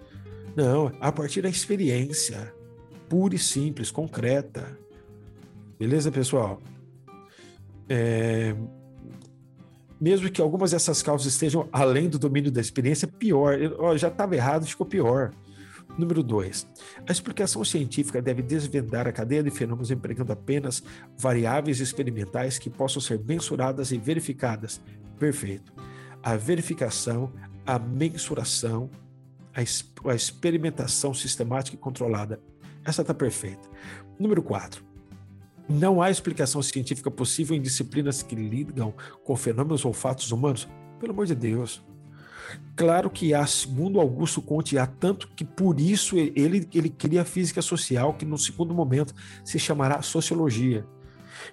Não. 0.54 0.92
A 1.00 1.10
partir 1.10 1.42
da 1.42 1.48
experiência. 1.48 2.54
Pura 3.08 3.34
e 3.34 3.38
simples, 3.38 3.90
concreta. 3.90 4.78
Beleza, 5.76 6.12
pessoal? 6.12 6.62
É, 7.88 8.54
mesmo 10.00 10.30
que 10.30 10.40
algumas 10.40 10.70
dessas 10.70 11.02
causas 11.02 11.32
estejam 11.32 11.68
além 11.72 12.08
do 12.08 12.16
domínio 12.16 12.52
da 12.52 12.60
experiência, 12.60 13.08
pior. 13.08 13.60
Eu, 13.60 13.98
já 13.98 14.06
estava 14.06 14.36
errado, 14.36 14.66
ficou 14.66 14.86
pior. 14.86 15.32
Número 15.96 16.22
2. 16.22 16.66
A 17.08 17.12
explicação 17.12 17.64
científica 17.64 18.20
deve 18.20 18.42
desvendar 18.42 19.06
a 19.06 19.12
cadeia 19.12 19.42
de 19.42 19.50
fenômenos 19.50 19.90
empregando 19.90 20.32
apenas 20.32 20.82
variáveis 21.16 21.80
experimentais 21.80 22.58
que 22.58 22.68
possam 22.68 23.00
ser 23.00 23.20
mensuradas 23.24 23.92
e 23.92 23.98
verificadas. 23.98 24.80
Perfeito. 25.18 25.72
A 26.22 26.36
verificação, 26.36 27.32
a 27.64 27.78
mensuração, 27.78 28.90
a, 29.54 29.60
a 30.10 30.14
experimentação 30.14 31.14
sistemática 31.14 31.76
e 31.76 31.78
controlada. 31.78 32.40
Essa 32.84 33.02
está 33.02 33.14
perfeita. 33.14 33.68
Número 34.18 34.42
4. 34.42 34.84
Não 35.68 36.02
há 36.02 36.10
explicação 36.10 36.60
científica 36.60 37.10
possível 37.10 37.56
em 37.56 37.62
disciplinas 37.62 38.22
que 38.22 38.34
lidam 38.34 38.92
com 39.24 39.34
fenômenos 39.36 39.84
ou 39.84 39.92
fatos 39.92 40.30
humanos? 40.30 40.68
Pelo 40.98 41.12
amor 41.12 41.26
de 41.26 41.34
Deus. 41.34 41.82
Claro 42.76 43.08
que 43.08 43.32
há, 43.32 43.46
segundo 43.46 44.00
Augusto 44.00 44.42
Conte, 44.42 44.76
há 44.76 44.86
tanto 44.86 45.28
que 45.28 45.44
por 45.44 45.78
isso 45.78 46.16
ele, 46.16 46.68
ele 46.74 46.90
cria 46.90 47.22
a 47.22 47.24
física 47.24 47.62
social, 47.62 48.14
que 48.14 48.24
no 48.24 48.36
segundo 48.36 48.74
momento 48.74 49.14
se 49.44 49.58
chamará 49.58 50.02
sociologia. 50.02 50.84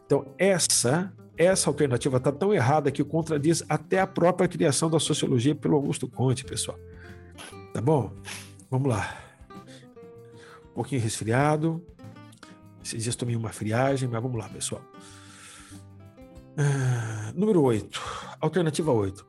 Então, 0.06 0.26
essa 0.38 1.14
essa 1.38 1.70
alternativa 1.70 2.18
está 2.18 2.32
tão 2.32 2.54
errada 2.54 2.92
que 2.92 3.04
contradiz 3.04 3.64
até 3.68 4.00
a 4.00 4.06
própria 4.06 4.48
criação 4.48 4.90
da 4.90 5.00
sociologia 5.00 5.56
pelo 5.56 5.76
Augusto 5.76 6.08
Conte, 6.08 6.44
pessoal. 6.44 6.78
Tá 7.74 7.82
bom? 7.82 8.12
Vamos 8.70 8.90
lá. 8.90 9.18
Um 10.70 10.74
pouquinho 10.76 11.02
resfriado. 11.02 11.84
Esses 12.84 13.04
dias 13.04 13.16
tomei 13.16 13.36
uma 13.36 13.50
friagem, 13.50 14.08
mas 14.08 14.22
vamos 14.22 14.38
lá, 14.38 14.48
pessoal. 14.50 14.82
Ah, 16.58 17.32
número 17.36 17.62
8. 17.64 18.02
Alternativa 18.40 18.92
8. 18.92 19.26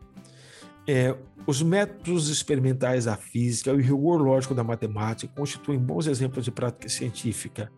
É, 0.87 1.17
os 1.47 1.63
métodos 1.63 2.29
experimentais 2.29 3.05
da 3.05 3.17
física 3.17 3.71
e 3.71 3.75
o 3.75 3.81
rigor 3.81 4.21
lógico 4.21 4.55
da 4.55 4.65
matemática 4.65 5.33
constituem 5.35 5.79
bons 5.79 6.07
exemplos 6.07 6.45
de 6.45 6.51
prática 6.51 6.89
científica, 6.89 7.71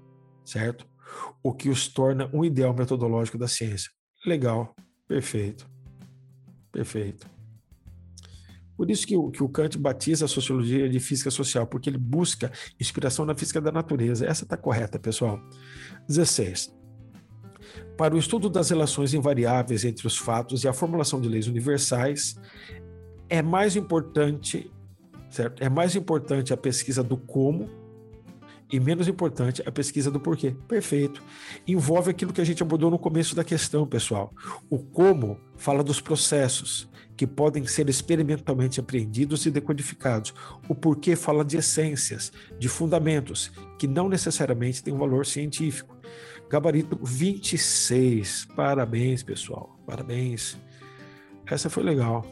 certo? 0.45 0.87
O 1.43 1.53
que 1.53 1.69
os 1.69 1.88
torna 1.88 2.31
um 2.33 2.45
ideal 2.45 2.75
metodológico 2.75 3.38
da 3.38 3.49
ciência. 3.49 3.90
Legal, 4.27 4.75
perfeito, 5.07 5.69
perfeito. 6.73 7.35
Por 8.77 8.90
isso 8.90 9.07
que 9.07 9.17
o, 9.17 9.31
que 9.31 9.43
o 9.43 9.49
Kant 9.49 9.79
batiza 9.79 10.25
a 10.25 10.29
sociologia 10.29 10.88
de 10.88 10.99
física 10.99 11.31
social, 11.31 11.67
porque 11.67 11.88
ele 11.88 11.99
busca 11.99 12.51
inspiração 12.81 13.25
na 13.25 13.35
física 13.35 13.61
da 13.61 13.71
natureza. 13.71 14.27
Essa 14.27 14.45
está 14.45 14.57
correta, 14.57 14.99
pessoal. 14.99 15.40
16. 16.09 16.75
Para 17.97 18.14
o 18.14 18.19
estudo 18.19 18.51
das 18.51 18.71
relações 18.71 19.14
invariáveis 19.14 19.85
entre 19.85 20.07
os 20.07 20.17
fatos 20.17 20.64
e 20.64 20.69
a 20.69 20.73
formulação 20.73 21.21
de 21.21 21.29
leis 21.29 21.47
universais, 21.47 22.35
é 23.29 23.43
mais 23.43 23.77
importante, 23.77 24.71
certo? 25.31 25.63
É 25.63 25.69
mais 25.69 25.97
importante 25.97 26.53
a 26.53 26.57
pesquisa 26.57 27.03
do 27.03 27.17
como 27.17 27.69
e 28.73 28.81
menos 28.81 29.07
importante 29.07 29.63
a 29.67 29.71
pesquisa 29.71 30.11
do 30.11 30.19
porquê. 30.19 30.55
Perfeito. 30.67 31.23
Envolve 31.67 32.11
aquilo 32.11 32.33
que 32.33 32.41
a 32.41 32.45
gente 32.45 32.63
abordou 32.63 32.91
no 32.91 32.99
começo 32.99 33.35
da 33.35 33.45
questão, 33.45 33.87
pessoal. 33.87 34.33
O 34.69 34.79
como 34.79 35.39
fala 35.57 35.85
dos 35.85 36.01
processos 36.01 36.89
que 37.17 37.27
podem 37.27 37.65
ser 37.67 37.89
experimentalmente 37.89 38.81
apreendidos 38.81 39.47
e 39.47 39.51
decodificados. 39.51 40.35
O 40.69 40.75
porquê 40.75 41.15
fala 41.15 41.45
de 41.45 41.57
essências, 41.57 42.33
de 42.59 42.69
fundamentos, 42.69 43.53
que 43.79 43.87
não 43.87 44.09
necessariamente 44.09 44.83
têm 44.83 44.93
um 44.93 44.99
valor 44.99 45.25
científico. 45.25 45.97
Gabarito 46.51 46.99
26. 47.01 48.49
Parabéns, 48.57 49.23
pessoal. 49.23 49.79
Parabéns. 49.87 50.59
Essa 51.47 51.71
foi 51.71 51.83
legal. 51.85 52.27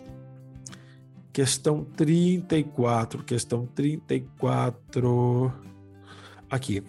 Questão 1.33 1.85
34. 1.85 3.23
Questão 3.25 3.67
34. 3.67 5.53
Aqui. 6.51 6.85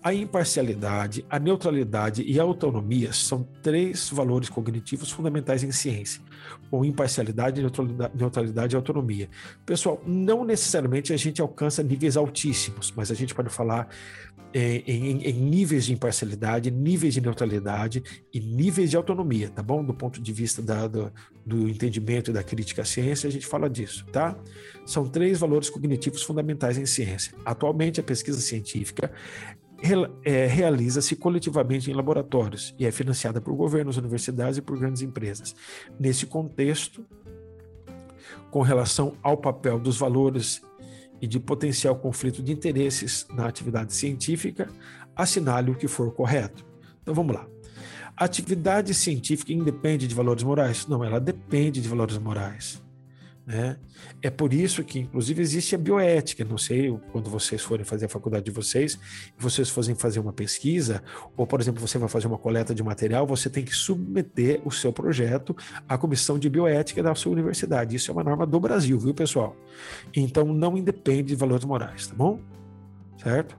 A 0.00 0.14
imparcialidade, 0.14 1.24
a 1.28 1.40
neutralidade 1.40 2.22
e 2.22 2.38
a 2.38 2.42
autonomia 2.44 3.12
são 3.12 3.42
três 3.62 4.08
valores 4.10 4.48
cognitivos 4.48 5.10
fundamentais 5.10 5.64
em 5.64 5.72
ciência. 5.72 6.22
Com 6.70 6.84
imparcialidade, 6.84 7.60
neutralidade, 8.14 8.74
e 8.74 8.76
autonomia. 8.76 9.28
Pessoal, 9.66 10.00
não 10.06 10.44
necessariamente 10.44 11.12
a 11.12 11.16
gente 11.16 11.42
alcança 11.42 11.82
níveis 11.82 12.16
altíssimos, 12.16 12.92
mas 12.96 13.10
a 13.10 13.14
gente 13.14 13.34
pode 13.34 13.50
falar 13.50 13.88
em, 14.54 14.82
em, 14.86 15.22
em, 15.24 15.32
níveis 15.32 15.84
de 15.84 15.92
imparcialidade, 15.92 16.70
níveis 16.70 17.14
de 17.14 17.20
neutralidade 17.20 18.02
e 18.32 18.40
níveis 18.40 18.90
de 18.90 18.96
autonomia, 18.96 19.50
tá 19.50 19.62
bom? 19.62 19.84
Do 19.84 19.92
ponto 19.92 20.22
de 20.22 20.32
vista 20.32 20.62
da, 20.62 20.86
do, 20.86 21.12
do, 21.44 21.68
entendimento 21.68 22.30
e 22.30 22.32
da 22.32 22.42
crítica 22.42 22.82
à 22.82 22.84
ciência, 22.84 23.28
a 23.28 23.32
gente 23.32 23.46
fala 23.46 23.68
disso, 23.68 24.06
tá? 24.12 24.38
São 24.86 25.08
três 25.08 25.38
valores 25.38 25.68
cognitivos 25.68 26.22
fundamentais 26.22 26.78
em 26.78 26.86
ciência. 26.86 27.34
Atualmente, 27.44 28.00
a 28.00 28.02
pesquisa 28.02 28.40
científica 28.40 29.12
é, 29.66 29.67
realiza-se 29.82 31.14
coletivamente 31.16 31.90
em 31.90 31.94
laboratórios 31.94 32.74
e 32.78 32.84
é 32.84 32.90
financiada 32.90 33.40
por 33.40 33.54
governos, 33.54 33.96
universidades 33.96 34.58
e 34.58 34.62
por 34.62 34.78
grandes 34.78 35.02
empresas. 35.02 35.54
Nesse 35.98 36.26
contexto, 36.26 37.04
com 38.50 38.62
relação 38.62 39.14
ao 39.22 39.36
papel 39.36 39.78
dos 39.78 39.96
valores 39.96 40.62
e 41.20 41.26
de 41.26 41.38
potencial 41.38 41.96
conflito 41.96 42.42
de 42.42 42.52
interesses 42.52 43.26
na 43.34 43.46
atividade 43.46 43.92
científica, 43.94 44.68
assinale 45.14 45.70
o 45.70 45.74
que 45.74 45.88
for 45.88 46.12
correto. 46.12 46.64
Então 47.02 47.14
vamos 47.14 47.34
lá. 47.34 47.46
A 48.16 48.24
atividade 48.24 48.92
científica 48.94 49.52
independe 49.52 50.08
de 50.08 50.14
valores 50.14 50.42
morais? 50.42 50.86
Não, 50.88 51.04
ela 51.04 51.20
depende 51.20 51.80
de 51.80 51.88
valores 51.88 52.18
morais. 52.18 52.82
Né? 53.48 53.78
É 54.20 54.28
por 54.28 54.52
isso 54.52 54.84
que, 54.84 54.98
inclusive, 54.98 55.40
existe 55.40 55.74
a 55.74 55.78
bioética. 55.78 56.44
Não 56.44 56.58
sei 56.58 56.94
quando 57.10 57.30
vocês 57.30 57.62
forem 57.62 57.82
fazer 57.82 58.04
a 58.04 58.08
faculdade 58.08 58.44
de 58.44 58.50
vocês, 58.50 59.00
vocês 59.38 59.70
forem 59.70 59.94
fazer 59.94 60.20
uma 60.20 60.34
pesquisa, 60.34 61.02
ou, 61.34 61.46
por 61.46 61.58
exemplo, 61.58 61.80
você 61.80 61.96
vai 61.96 62.10
fazer 62.10 62.26
uma 62.26 62.36
coleta 62.36 62.74
de 62.74 62.82
material, 62.82 63.26
você 63.26 63.48
tem 63.48 63.64
que 63.64 63.74
submeter 63.74 64.60
o 64.66 64.70
seu 64.70 64.92
projeto 64.92 65.56
à 65.88 65.96
comissão 65.96 66.38
de 66.38 66.50
bioética 66.50 67.02
da 67.02 67.14
sua 67.14 67.32
universidade. 67.32 67.96
Isso 67.96 68.10
é 68.10 68.12
uma 68.12 68.22
norma 68.22 68.46
do 68.46 68.60
Brasil, 68.60 68.98
viu, 68.98 69.14
pessoal? 69.14 69.56
Então, 70.14 70.44
não 70.52 70.76
independe 70.76 71.28
de 71.28 71.34
valores 71.34 71.64
morais, 71.64 72.06
tá 72.06 72.14
bom? 72.14 72.38
Certo? 73.16 73.56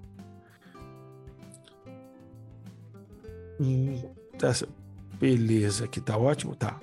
Hum, 3.60 4.04
tá, 4.38 4.54
beleza, 5.20 5.86
aqui 5.86 6.00
tá 6.00 6.16
ótimo, 6.16 6.56
tá. 6.56 6.80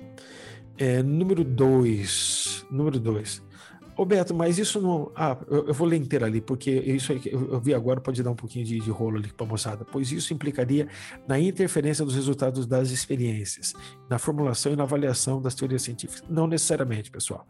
É, 0.77 1.01
número 1.01 1.43
dois. 1.43 2.65
Número 2.69 2.99
dois. 2.99 3.41
Ô 3.97 4.05
Beto, 4.05 4.33
mas 4.35 4.59
isso 4.59 4.79
não. 4.79 5.11
Ah, 5.15 5.35
eu, 5.49 5.69
eu 5.69 5.73
vou 5.73 5.87
ler 5.87 5.97
inteiro 5.97 6.23
ali, 6.23 6.39
porque 6.39 6.69
isso 6.69 7.11
aí, 7.11 7.19
eu, 7.25 7.53
eu 7.53 7.59
vi 7.59 7.73
agora 7.73 7.99
pode 7.99 8.21
dar 8.21 8.29
um 8.29 8.35
pouquinho 8.35 8.63
de, 8.63 8.79
de 8.79 8.91
rolo 8.91 9.17
ali 9.17 9.29
para 9.33 9.43
a 9.43 9.49
moçada, 9.49 9.83
pois 9.83 10.11
isso 10.11 10.31
implicaria 10.35 10.87
na 11.27 11.39
interferência 11.39 12.05
dos 12.05 12.13
resultados 12.13 12.67
das 12.67 12.91
experiências, 12.91 13.73
na 14.07 14.19
formulação 14.19 14.71
e 14.71 14.75
na 14.75 14.83
avaliação 14.83 15.41
das 15.41 15.55
teorias 15.55 15.81
científicas. 15.81 16.23
Não 16.29 16.45
necessariamente, 16.45 17.09
pessoal. 17.09 17.47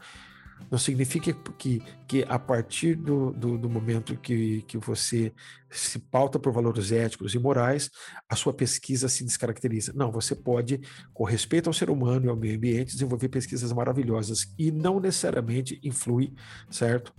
Não 0.69 0.77
significa 0.77 1.33
que, 1.57 1.81
que 2.07 2.25
a 2.27 2.37
partir 2.37 2.95
do, 2.95 3.31
do, 3.31 3.57
do, 3.57 3.69
momento 3.69 4.17
que, 4.17 4.61
que 4.63 4.77
você 4.77 5.31
se 5.69 5.97
pauta 5.97 6.37
por 6.37 6.51
valores 6.51 6.91
éticos 6.91 7.33
e 7.33 7.39
morais, 7.39 7.89
a 8.29 8.35
sua 8.35 8.53
pesquisa 8.53 9.07
se 9.07 9.23
descaracteriza. 9.23 9.93
Não, 9.95 10.11
você 10.11 10.35
pode, 10.35 10.81
com 11.13 11.23
respeito 11.23 11.67
ao 11.67 11.73
ser 11.73 11.89
humano 11.89 12.25
e 12.25 12.29
ao 12.29 12.35
meio 12.35 12.55
ambiente, 12.55 12.93
desenvolver 12.93 13.29
pesquisas 13.29 13.71
maravilhosas 13.71 14.53
e 14.57 14.71
não 14.71 14.99
necessariamente 14.99 15.79
influi, 15.83 16.33
certo? 16.69 17.13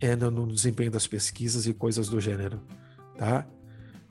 É 0.00 0.16
no, 0.16 0.30
no 0.30 0.46
desempenho 0.46 0.90
das 0.90 1.06
pesquisas 1.06 1.66
e 1.66 1.74
coisas 1.74 2.08
do 2.08 2.20
gênero, 2.20 2.62
tá? 3.18 3.46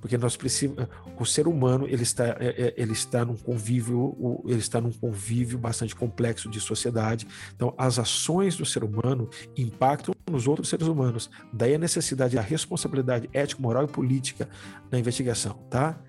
Porque 0.05 0.19
nós 0.19 0.37
precisamos 0.37 0.87
o 1.19 1.25
ser 1.25 1.47
humano 1.47 1.87
ele 1.87 2.03
está 2.03 2.25
é, 2.39 2.53
é, 2.67 2.73
ele 2.77 2.91
está 2.91 3.25
num 3.25 3.35
convívio 3.35 4.43
ele 4.45 4.59
está 4.59 4.79
num 4.79 4.91
convívio 4.91 5.57
bastante 5.57 5.95
complexo 5.95 6.47
de 6.47 6.59
sociedade. 6.59 7.27
Então 7.55 7.73
as 7.75 7.97
ações 7.97 8.55
do 8.55 8.63
ser 8.67 8.83
humano 8.83 9.27
impactam 9.57 10.13
nos 10.29 10.47
outros 10.47 10.69
seres 10.69 10.87
humanos. 10.87 11.27
Daí 11.51 11.73
a 11.73 11.79
necessidade 11.79 12.37
a 12.37 12.41
responsabilidade 12.41 13.27
ética 13.33 13.59
moral 13.59 13.85
e 13.85 13.87
política 13.87 14.47
na 14.91 14.99
investigação 14.99 15.53
tá? 15.71 15.99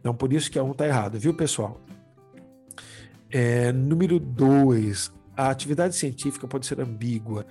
Então 0.00 0.14
por 0.14 0.34
isso 0.34 0.50
que 0.50 0.58
a 0.58 0.62
um 0.62 0.72
está 0.72 0.86
errado 0.86 1.18
viu 1.18 1.32
pessoal? 1.32 1.80
É, 3.30 3.72
número 3.72 4.20
dois 4.20 5.10
a 5.34 5.48
atividade 5.48 5.96
científica 5.96 6.46
pode 6.46 6.66
ser 6.66 6.78
ambígua 6.78 7.46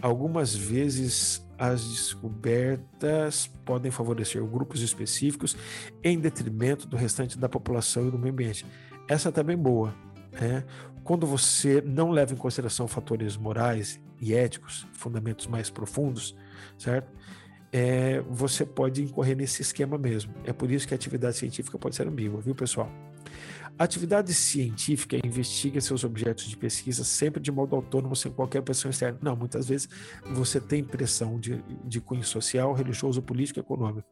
algumas 0.00 0.54
vezes 0.54 1.44
as 1.58 1.88
descobertas 1.88 3.50
podem 3.64 3.90
favorecer 3.90 4.44
grupos 4.44 4.82
específicos 4.82 5.56
em 6.02 6.18
detrimento 6.18 6.86
do 6.86 6.96
restante 6.96 7.38
da 7.38 7.48
população 7.48 8.08
e 8.08 8.10
do 8.10 8.18
meio 8.18 8.32
ambiente. 8.32 8.66
Essa 9.08 9.32
também 9.32 9.54
é 9.54 9.58
boa. 9.58 9.94
Né? 10.32 10.64
Quando 11.02 11.26
você 11.26 11.80
não 11.80 12.10
leva 12.10 12.34
em 12.34 12.36
consideração 12.36 12.86
fatores 12.86 13.36
morais 13.36 14.00
e 14.20 14.34
éticos, 14.34 14.86
fundamentos 14.92 15.46
mais 15.46 15.70
profundos, 15.70 16.36
certo? 16.78 17.10
É, 17.72 18.20
você 18.28 18.64
pode 18.64 19.02
incorrer 19.02 19.36
nesse 19.36 19.62
esquema 19.62 19.98
mesmo. 19.98 20.32
É 20.44 20.52
por 20.52 20.70
isso 20.70 20.86
que 20.86 20.94
a 20.94 20.96
atividade 20.96 21.36
científica 21.36 21.78
pode 21.78 21.94
ser 21.94 22.06
ambígua, 22.06 22.40
viu, 22.40 22.54
pessoal? 22.54 22.90
A 23.78 23.84
atividade 23.84 24.32
científica 24.32 25.18
investiga 25.22 25.80
seus 25.82 26.02
objetos 26.02 26.46
de 26.46 26.56
pesquisa 26.56 27.04
sempre 27.04 27.42
de 27.42 27.52
modo 27.52 27.76
autônomo, 27.76 28.16
sem 28.16 28.32
qualquer 28.32 28.62
pressão 28.62 28.90
externa. 28.90 29.18
Não, 29.20 29.36
muitas 29.36 29.68
vezes 29.68 29.86
você 30.32 30.58
tem 30.58 30.82
pressão 30.82 31.38
de, 31.38 31.62
de 31.84 32.00
cunho 32.00 32.24
social, 32.24 32.72
religioso, 32.72 33.20
político, 33.20 33.60
econômico. 33.60 34.08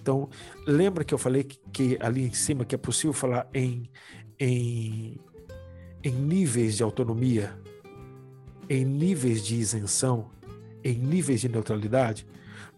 Então, 0.00 0.28
lembra 0.64 1.02
que 1.02 1.12
eu 1.12 1.18
falei 1.18 1.42
que, 1.42 1.58
que 1.72 1.98
ali 2.00 2.22
em 2.22 2.32
cima 2.32 2.64
que 2.64 2.72
é 2.74 2.78
possível 2.78 3.12
falar 3.12 3.48
em, 3.52 3.90
em, 4.38 5.18
em 6.04 6.12
níveis 6.12 6.76
de 6.76 6.84
autonomia, 6.84 7.58
em 8.68 8.84
níveis 8.84 9.44
de 9.44 9.56
isenção, 9.56 10.30
em 10.84 10.94
níveis 10.94 11.40
de 11.40 11.48
neutralidade? 11.48 12.24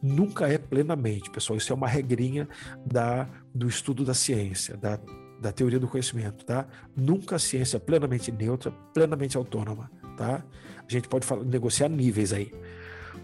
Nunca 0.03 0.49
é 0.49 0.57
plenamente, 0.57 1.31
pessoal. 1.31 1.59
Isso 1.59 1.73
é 1.73 1.77
uma 1.77 1.87
regrinha 1.87 2.49
da, 2.87 3.29
do 3.55 3.69
estudo 3.69 4.03
da 4.03 4.15
ciência, 4.15 4.77
da 4.79 4.99
da 5.43 5.53
teoria 5.53 5.79
do 5.79 5.89
conhecimento, 5.89 6.45
tá? 6.45 6.67
Nunca 6.97 7.37
a 7.37 7.39
ciência 7.39 7.79
plenamente 7.79 8.31
neutra, 8.31 8.71
plenamente 8.95 9.37
autônoma, 9.37 9.91
tá? 10.17 10.45
A 10.79 10.91
gente 10.93 11.09
pode 11.09 11.27
falar, 11.27 11.45
negociar 11.45 11.89
níveis 11.89 12.33
aí. 12.33 12.53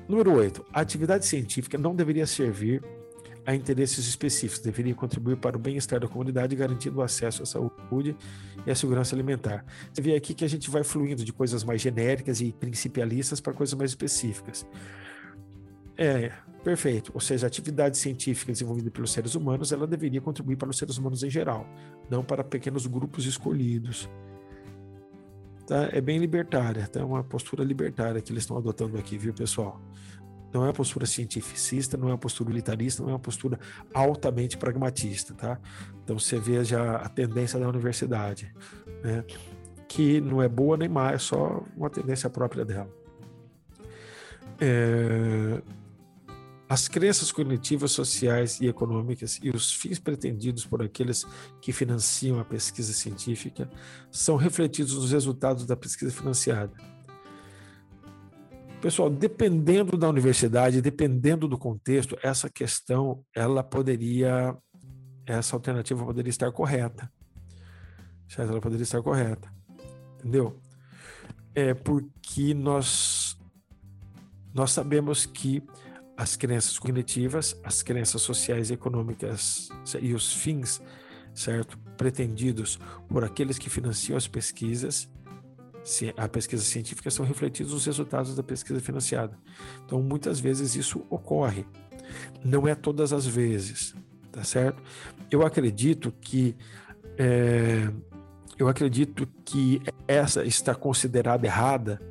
Número 0.08 0.32
8. 0.34 0.64
A 0.72 0.80
atividade 0.80 1.24
científica 1.24 1.78
não 1.78 1.94
deveria 1.94 2.26
servir 2.26 2.82
a 3.46 3.54
interesses 3.54 4.06
específicos, 4.06 4.58
deveria 4.58 4.94
contribuir 4.94 5.36
para 5.36 5.56
o 5.56 5.58
bem-estar 5.58 5.98
da 6.00 6.06
comunidade, 6.06 6.54
garantindo 6.54 6.98
o 6.98 7.02
acesso 7.02 7.42
à 7.42 7.46
saúde 7.46 8.14
e 8.66 8.70
à 8.70 8.74
segurança 8.74 9.14
alimentar. 9.14 9.64
Você 9.90 10.02
vê 10.02 10.14
aqui 10.14 10.34
que 10.34 10.44
a 10.44 10.48
gente 10.48 10.68
vai 10.68 10.84
fluindo 10.84 11.24
de 11.24 11.32
coisas 11.32 11.64
mais 11.64 11.80
genéricas 11.80 12.42
e 12.42 12.52
principialistas 12.52 13.40
para 13.40 13.54
coisas 13.54 13.74
mais 13.74 13.92
específicas. 13.92 14.66
É, 15.98 16.30
perfeito. 16.62 17.10
Ou 17.12 17.20
seja, 17.20 17.46
a 17.46 17.48
atividade 17.48 17.98
científica 17.98 18.52
desenvolvida 18.52 18.88
pelos 18.88 19.12
seres 19.12 19.34
humanos, 19.34 19.72
ela 19.72 19.86
deveria 19.86 20.20
contribuir 20.20 20.56
para 20.56 20.70
os 20.70 20.78
seres 20.78 20.96
humanos 20.96 21.24
em 21.24 21.30
geral, 21.30 21.66
não 22.08 22.22
para 22.22 22.44
pequenos 22.44 22.86
grupos 22.86 23.26
escolhidos. 23.26 24.08
Tá? 25.66 25.88
É 25.92 26.00
bem 26.00 26.18
libertária, 26.18 26.86
tá? 26.86 27.00
É 27.00 27.04
uma 27.04 27.22
postura 27.22 27.64
libertária 27.64 28.22
que 28.22 28.32
eles 28.32 28.44
estão 28.44 28.56
adotando 28.56 28.96
aqui, 28.96 29.18
viu, 29.18 29.34
pessoal? 29.34 29.78
Não 30.54 30.62
é 30.62 30.68
uma 30.68 30.72
postura 30.72 31.04
cientificista, 31.04 31.96
não 31.98 32.08
é 32.08 32.12
uma 32.12 32.18
postura 32.18 32.48
militarista, 32.48 33.02
não 33.02 33.10
é 33.10 33.12
uma 33.12 33.18
postura 33.18 33.58
altamente 33.92 34.56
pragmatista, 34.56 35.34
tá? 35.34 35.60
Então 36.02 36.18
você 36.18 36.38
vê 36.38 36.64
já 36.64 36.96
a 36.96 37.08
tendência 37.08 37.58
da 37.58 37.68
universidade, 37.68 38.50
né? 39.02 39.24
Que 39.86 40.22
não 40.22 40.40
é 40.40 40.48
boa 40.48 40.76
nem 40.76 40.88
má, 40.88 41.12
é 41.12 41.18
só 41.18 41.62
uma 41.76 41.90
tendência 41.90 42.30
própria 42.30 42.64
dela. 42.64 42.88
É, 44.60 45.62
as 46.68 46.86
crenças 46.86 47.32
cognitivas, 47.32 47.92
sociais 47.92 48.60
e 48.60 48.66
econômicas 48.66 49.40
e 49.42 49.48
os 49.48 49.72
fins 49.72 49.98
pretendidos 49.98 50.66
por 50.66 50.82
aqueles 50.82 51.26
que 51.62 51.72
financiam 51.72 52.38
a 52.38 52.44
pesquisa 52.44 52.92
científica 52.92 53.70
são 54.10 54.36
refletidos 54.36 54.94
nos 54.94 55.10
resultados 55.10 55.64
da 55.64 55.74
pesquisa 55.74 56.12
financiada. 56.12 56.72
Pessoal, 58.82 59.08
dependendo 59.08 59.96
da 59.96 60.08
universidade, 60.08 60.82
dependendo 60.82 61.48
do 61.48 61.56
contexto, 61.56 62.18
essa 62.22 62.50
questão, 62.50 63.24
ela 63.34 63.62
poderia, 63.62 64.54
essa 65.26 65.56
alternativa 65.56 66.04
poderia 66.04 66.30
estar 66.30 66.52
correta. 66.52 67.10
Certo? 68.28 68.50
Ela 68.50 68.60
poderia 68.60 68.84
estar 68.84 69.02
correta. 69.02 69.50
Entendeu? 70.18 70.60
É 71.54 71.74
porque 71.74 72.54
nós, 72.54 73.36
nós 74.54 74.70
sabemos 74.70 75.26
que 75.26 75.60
as 76.18 76.34
crenças 76.34 76.76
cognitivas, 76.76 77.56
as 77.62 77.80
crenças 77.80 78.20
sociais 78.22 78.70
e 78.70 78.74
econômicas 78.74 79.68
e 80.00 80.12
os 80.12 80.32
fins, 80.32 80.82
certo, 81.32 81.78
pretendidos 81.96 82.76
por 83.08 83.22
aqueles 83.22 83.56
que 83.56 83.70
financiam 83.70 84.16
as 84.16 84.26
pesquisas, 84.26 85.08
a 86.16 86.28
pesquisa 86.28 86.64
científica 86.64 87.08
são 87.08 87.24
refletidos 87.24 87.72
nos 87.72 87.86
resultados 87.86 88.34
da 88.34 88.42
pesquisa 88.42 88.80
financiada. 88.80 89.38
Então, 89.84 90.02
muitas 90.02 90.40
vezes 90.40 90.74
isso 90.74 91.06
ocorre. 91.08 91.64
Não 92.44 92.66
é 92.66 92.74
todas 92.74 93.12
as 93.12 93.24
vezes, 93.24 93.94
tá 94.32 94.42
certo? 94.42 94.82
Eu 95.30 95.46
acredito 95.46 96.12
que 96.20 96.56
é, 97.16 97.88
eu 98.58 98.66
acredito 98.66 99.24
que 99.44 99.80
essa 100.08 100.44
está 100.44 100.74
considerada 100.74 101.46
errada, 101.46 102.02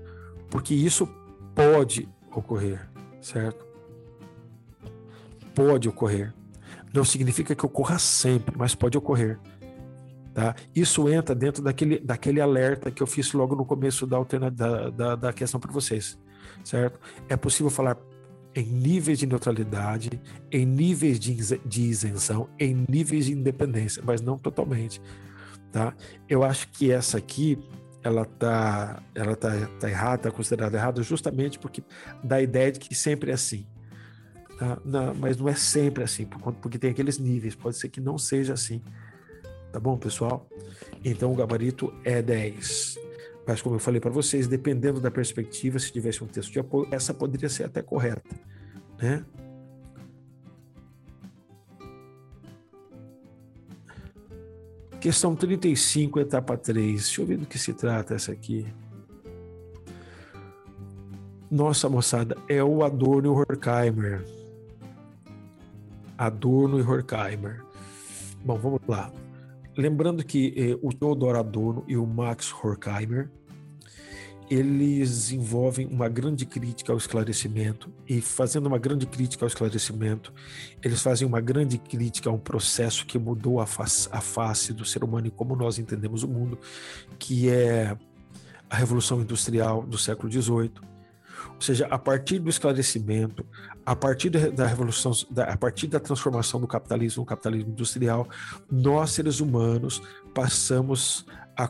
porque 0.50 0.74
isso 0.74 1.06
pode 1.54 2.08
ocorrer, 2.32 2.90
certo? 3.20 3.67
Pode 5.58 5.90
ocorrer. 5.90 6.32
Não 6.94 7.04
significa 7.04 7.56
que 7.56 7.66
ocorra 7.66 7.98
sempre, 7.98 8.56
mas 8.56 8.76
pode 8.76 8.96
ocorrer. 8.96 9.40
Tá? 10.32 10.56
Isso 10.76 11.10
entra 11.10 11.34
dentro 11.34 11.64
daquele, 11.64 11.98
daquele 11.98 12.40
alerta 12.40 12.92
que 12.92 13.02
eu 13.02 13.08
fiz 13.08 13.34
logo 13.34 13.56
no 13.56 13.66
começo 13.66 14.06
da, 14.06 14.18
alterna, 14.18 14.52
da, 14.52 14.92
da, 14.92 15.16
da 15.16 15.34
questão 15.34 15.60
para 15.60 15.72
vocês. 15.72 16.16
Certo? 16.64 17.00
É 17.28 17.36
possível 17.36 17.72
falar 17.72 17.98
em 18.54 18.66
níveis 18.66 19.18
de 19.18 19.26
neutralidade, 19.26 20.22
em 20.52 20.64
níveis 20.64 21.20
de, 21.20 21.82
isenção, 21.82 22.48
em 22.60 22.86
níveis 22.88 23.26
de 23.26 23.34
independência, 23.34 24.04
mas 24.06 24.22
não 24.22 24.38
totalmente. 24.38 25.02
Tá? 25.72 25.92
Eu 26.30 26.44
acho 26.44 26.68
que 26.70 26.92
essa 26.92 27.18
aqui 27.18 27.58
ela 28.04 28.26
tá, 28.26 29.02
ela 29.16 29.36
tá, 29.36 29.50
tá 29.80 29.90
errada, 29.90 30.24
tá 30.24 30.32
considerada 30.32 30.78
errada 30.78 31.02
justamente 31.02 31.58
porque 31.58 31.84
dá 32.24 32.36
a 32.36 32.42
ideia 32.44 32.72
de 32.72 32.80
que 32.80 32.94
sempre 32.94 33.32
é 33.32 33.34
assim. 33.34 33.66
Tá? 34.58 34.80
Mas 35.20 35.38
não 35.38 35.48
é 35.48 35.56
sempre 35.56 36.04
assim, 36.04 36.26
porque 36.62 36.80
tem 36.80 36.90
aqueles 36.90 37.20
níveis, 37.20 37.54
pode 37.54 37.78
ser 37.78 37.90
que 37.90 38.02
não 38.02 38.18
seja 38.18 38.54
assim. 38.54 38.82
Tá 39.72 39.80
bom, 39.80 39.98
pessoal? 39.98 40.48
Então 41.06 41.32
o 41.32 41.36
gabarito 41.36 41.94
é 42.04 42.22
10. 42.22 42.98
Mas 43.46 43.62
como 43.62 43.76
eu 43.76 43.80
falei 43.80 44.02
para 44.02 44.10
vocês, 44.10 44.48
dependendo 44.48 45.00
da 45.00 45.12
perspectiva, 45.12 45.78
se 45.78 45.92
tivesse 45.92 46.24
um 46.24 46.28
texto 46.28 46.52
de 46.52 46.60
apoio, 46.60 46.88
essa 46.92 47.14
poderia 47.14 47.48
ser 47.50 47.66
até 47.66 47.82
correta, 47.82 48.24
né? 49.00 49.24
Questão 55.00 55.36
35, 55.36 56.20
etapa 56.20 56.58
3. 56.58 56.94
Deixa 57.04 57.22
eu 57.22 57.26
ver 57.26 57.38
do 57.38 57.46
que 57.46 57.60
se 57.60 57.74
trata 57.74 58.16
essa 58.16 58.32
aqui. 58.32 58.66
Nossa, 61.50 61.88
moçada, 61.88 62.36
é 62.50 62.62
o 62.62 62.84
Adorno 62.84 63.34
Horkheimer. 63.34 64.26
Adorno 66.18 66.80
e 66.80 66.84
Horkheimer. 66.84 67.64
Bom, 68.44 68.58
vamos 68.58 68.82
lá. 68.88 69.12
Lembrando 69.78 70.24
que 70.24 70.54
eh, 70.58 70.80
o 70.82 70.92
Theodor 70.92 71.36
Adorno 71.36 71.84
e 71.88 71.96
o 71.96 72.06
Max 72.06 72.52
Horkheimer 72.52 73.30
eles 74.50 75.32
envolvem 75.32 75.86
uma 75.88 76.08
grande 76.08 76.46
crítica 76.46 76.94
ao 76.94 76.98
esclarecimento 76.98 77.92
e 78.08 78.22
fazendo 78.22 78.68
uma 78.68 78.78
grande 78.78 79.06
crítica 79.06 79.44
ao 79.44 79.48
esclarecimento, 79.48 80.34
eles 80.82 81.02
fazem 81.02 81.28
uma 81.28 81.42
grande 81.42 81.78
crítica 81.78 82.30
a 82.30 82.34
um 82.34 82.40
processo 82.40 83.06
que 83.06 83.20
mudou 83.20 83.60
a 83.60 83.66
face, 83.66 84.08
a 84.10 84.22
face 84.22 84.72
do 84.72 84.86
ser 84.86 85.04
humano 85.04 85.28
e 85.28 85.32
como 85.32 85.56
nós 85.56 85.78
entendemos 85.78 86.24
o 86.24 86.28
mundo, 86.28 86.58
que 87.20 87.50
é 87.50 87.98
a 88.70 88.76
revolução 88.76 89.22
industrial 89.22 89.84
do 89.84 89.98
século 89.98 90.32
XVIII 90.32 90.72
ou 91.54 91.62
seja, 91.62 91.88
a 91.88 91.98
partir 91.98 92.40
do 92.40 92.50
esclarecimento, 92.50 93.46
a 93.86 93.96
partir 93.96 94.30
da 94.30 94.66
revolução, 94.66 95.12
a 95.36 95.58
partir 95.58 95.88
da 95.88 96.00
transformação 96.00 96.60
do 96.60 96.68
capitalismo 96.68 97.22
no 97.22 97.26
capitalismo 97.26 97.72
industrial, 97.72 98.28
nós 98.72 99.12
seres 99.12 99.40
humanos 99.40 100.02
passamos 100.34 101.26
a, 101.56 101.66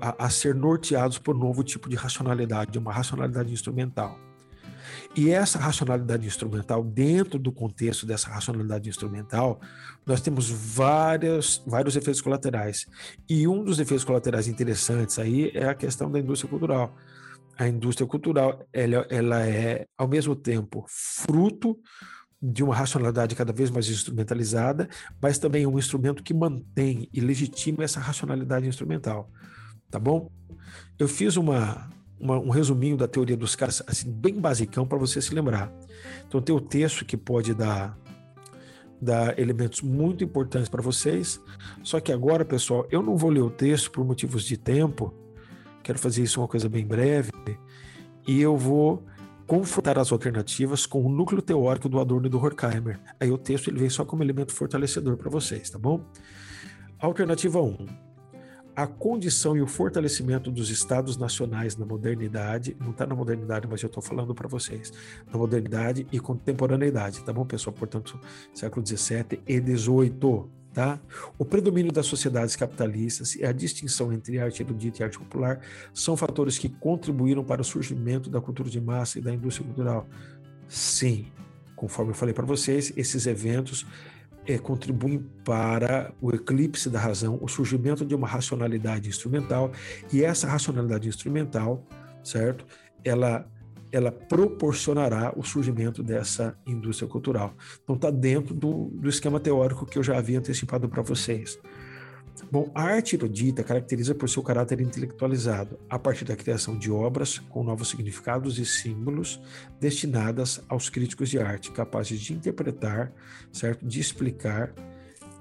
a, 0.00 0.26
a 0.26 0.30
ser 0.30 0.54
norteados 0.54 1.18
por 1.18 1.34
um 1.34 1.38
novo 1.38 1.62
tipo 1.64 1.88
de 1.88 1.96
racionalidade, 1.96 2.78
uma 2.78 2.92
racionalidade 2.92 3.52
instrumental. 3.52 4.18
E 5.16 5.30
essa 5.30 5.58
racionalidade 5.58 6.26
instrumental, 6.26 6.82
dentro 6.82 7.38
do 7.38 7.52
contexto 7.52 8.04
dessa 8.04 8.28
racionalidade 8.28 8.88
instrumental, 8.88 9.60
nós 10.04 10.20
temos 10.20 10.50
várias, 10.50 11.62
vários 11.64 11.94
efeitos 11.94 12.20
colaterais. 12.20 12.86
E 13.28 13.46
um 13.46 13.64
dos 13.64 13.78
efeitos 13.78 14.04
colaterais 14.04 14.48
interessantes 14.48 15.18
aí 15.18 15.52
é 15.54 15.68
a 15.68 15.74
questão 15.74 16.10
da 16.10 16.18
indústria 16.18 16.50
cultural 16.50 16.96
a 17.56 17.68
indústria 17.68 18.06
cultural 18.06 18.66
ela, 18.72 19.06
ela 19.10 19.46
é, 19.46 19.86
ao 19.96 20.08
mesmo 20.08 20.34
tempo, 20.34 20.84
fruto 20.88 21.78
de 22.46 22.62
uma 22.62 22.74
racionalidade 22.74 23.34
cada 23.34 23.52
vez 23.52 23.70
mais 23.70 23.88
instrumentalizada, 23.88 24.88
mas 25.20 25.38
também 25.38 25.66
um 25.66 25.78
instrumento 25.78 26.22
que 26.22 26.34
mantém 26.34 27.08
e 27.12 27.20
legitima 27.20 27.84
essa 27.84 28.00
racionalidade 28.00 28.66
instrumental. 28.66 29.30
Tá 29.90 29.98
bom? 29.98 30.30
Eu 30.98 31.08
fiz 31.08 31.36
uma, 31.36 31.88
uma 32.20 32.38
um 32.38 32.50
resuminho 32.50 32.96
da 32.96 33.08
teoria 33.08 33.36
dos 33.36 33.56
caras, 33.56 33.82
assim, 33.86 34.10
bem 34.12 34.38
basicão 34.38 34.86
para 34.86 34.98
você 34.98 35.22
se 35.22 35.34
lembrar. 35.34 35.72
Então, 36.28 36.42
tem 36.42 36.54
o 36.54 36.60
texto 36.60 37.04
que 37.04 37.16
pode 37.16 37.54
dar, 37.54 37.98
dar 39.00 39.38
elementos 39.38 39.80
muito 39.80 40.22
importantes 40.22 40.68
para 40.68 40.82
vocês. 40.82 41.40
Só 41.82 41.98
que 41.98 42.12
agora, 42.12 42.44
pessoal, 42.44 42.86
eu 42.90 43.02
não 43.02 43.16
vou 43.16 43.30
ler 43.30 43.42
o 43.42 43.50
texto 43.50 43.90
por 43.90 44.04
motivos 44.04 44.44
de 44.44 44.58
tempo, 44.58 45.14
Quero 45.84 45.98
fazer 45.98 46.22
isso 46.22 46.40
uma 46.40 46.48
coisa 46.48 46.66
bem 46.66 46.86
breve 46.86 47.30
e 48.26 48.40
eu 48.40 48.56
vou 48.56 49.04
confrontar 49.46 49.98
as 49.98 50.10
alternativas 50.10 50.86
com 50.86 51.04
o 51.04 51.10
núcleo 51.10 51.42
teórico 51.42 51.90
do 51.90 52.00
Adorno 52.00 52.26
e 52.26 52.30
do 52.30 52.38
Horkheimer. 52.38 52.98
Aí 53.20 53.30
o 53.30 53.36
texto 53.36 53.68
ele 53.68 53.78
vem 53.78 53.90
só 53.90 54.02
como 54.02 54.22
elemento 54.22 54.54
fortalecedor 54.54 55.18
para 55.18 55.28
vocês, 55.28 55.68
tá 55.68 55.78
bom? 55.78 56.00
Alternativa 56.98 57.60
1. 57.60 57.86
A 58.74 58.86
condição 58.86 59.54
e 59.54 59.60
o 59.60 59.66
fortalecimento 59.66 60.50
dos 60.50 60.70
estados 60.70 61.18
nacionais 61.18 61.76
na 61.76 61.84
modernidade, 61.84 62.74
não 62.80 62.90
está 62.90 63.06
na 63.06 63.14
modernidade, 63.14 63.68
mas 63.70 63.82
eu 63.82 63.88
estou 63.88 64.02
falando 64.02 64.34
para 64.34 64.48
vocês, 64.48 64.90
na 65.30 65.38
modernidade 65.38 66.06
e 66.10 66.18
contemporaneidade, 66.18 67.22
tá 67.22 67.32
bom, 67.32 67.44
pessoal? 67.44 67.74
Portanto, 67.74 68.18
século 68.54 68.82
17 68.82 69.42
e 69.46 69.60
18. 69.60 70.63
Tá? 70.74 70.98
O 71.38 71.44
predomínio 71.44 71.92
das 71.92 72.06
sociedades 72.06 72.56
capitalistas 72.56 73.36
e 73.36 73.44
a 73.44 73.52
distinção 73.52 74.12
entre 74.12 74.40
arte 74.40 74.60
erudita 74.60 75.00
e 75.00 75.04
arte 75.04 75.16
popular 75.16 75.60
são 75.92 76.16
fatores 76.16 76.58
que 76.58 76.68
contribuíram 76.68 77.44
para 77.44 77.62
o 77.62 77.64
surgimento 77.64 78.28
da 78.28 78.40
cultura 78.40 78.68
de 78.68 78.80
massa 78.80 79.20
e 79.20 79.22
da 79.22 79.32
indústria 79.32 79.64
cultural. 79.64 80.08
Sim, 80.66 81.26
conforme 81.76 82.10
eu 82.10 82.14
falei 82.16 82.34
para 82.34 82.44
vocês, 82.44 82.92
esses 82.96 83.24
eventos 83.24 83.86
é, 84.46 84.58
contribuem 84.58 85.24
para 85.44 86.12
o 86.20 86.34
eclipse 86.34 86.90
da 86.90 86.98
razão, 86.98 87.38
o 87.40 87.46
surgimento 87.46 88.04
de 88.04 88.14
uma 88.16 88.26
racionalidade 88.26 89.08
instrumental, 89.08 89.70
e 90.12 90.24
essa 90.24 90.48
racionalidade 90.48 91.08
instrumental, 91.08 91.86
certo? 92.24 92.66
Ela 93.04 93.48
ela 93.94 94.10
proporcionará 94.10 95.32
o 95.36 95.44
surgimento 95.44 96.02
dessa 96.02 96.58
indústria 96.66 97.08
cultural. 97.08 97.54
Então, 97.82 97.94
está 97.94 98.10
dentro 98.10 98.52
do, 98.52 98.86
do 98.86 99.08
esquema 99.08 99.38
teórico 99.38 99.86
que 99.86 99.96
eu 99.96 100.02
já 100.02 100.18
havia 100.18 100.38
antecipado 100.38 100.88
para 100.88 101.00
vocês. 101.00 101.56
Bom, 102.50 102.68
a 102.74 102.82
arte 102.82 103.14
erudita 103.14 103.62
caracteriza 103.62 104.12
por 104.12 104.28
seu 104.28 104.42
caráter 104.42 104.80
intelectualizado, 104.80 105.78
a 105.88 105.96
partir 105.96 106.24
da 106.24 106.34
criação 106.34 106.76
de 106.76 106.90
obras 106.90 107.38
com 107.38 107.62
novos 107.62 107.88
significados 107.88 108.58
e 108.58 108.66
símbolos 108.66 109.40
destinadas 109.80 110.60
aos 110.68 110.90
críticos 110.90 111.30
de 111.30 111.38
arte, 111.38 111.70
capazes 111.70 112.20
de 112.20 112.32
interpretar, 112.32 113.12
certo, 113.52 113.86
de 113.86 114.00
explicar 114.00 114.74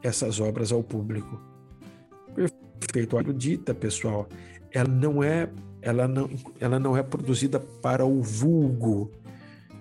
essas 0.04 0.40
obras 0.40 0.72
ao 0.72 0.84
público. 0.84 1.42
Perfeito. 2.80 3.18
A 3.18 3.22
erudita, 3.22 3.74
pessoal, 3.74 4.30
ela 4.72 4.90
não 4.90 5.24
é 5.24 5.50
ela 5.84 6.08
não, 6.08 6.30
ela 6.60 6.80
não 6.80 6.96
é 6.98 7.04
produzida 7.04 7.60
para 7.60 8.06
o 8.06 8.22
vulgo, 8.22 9.12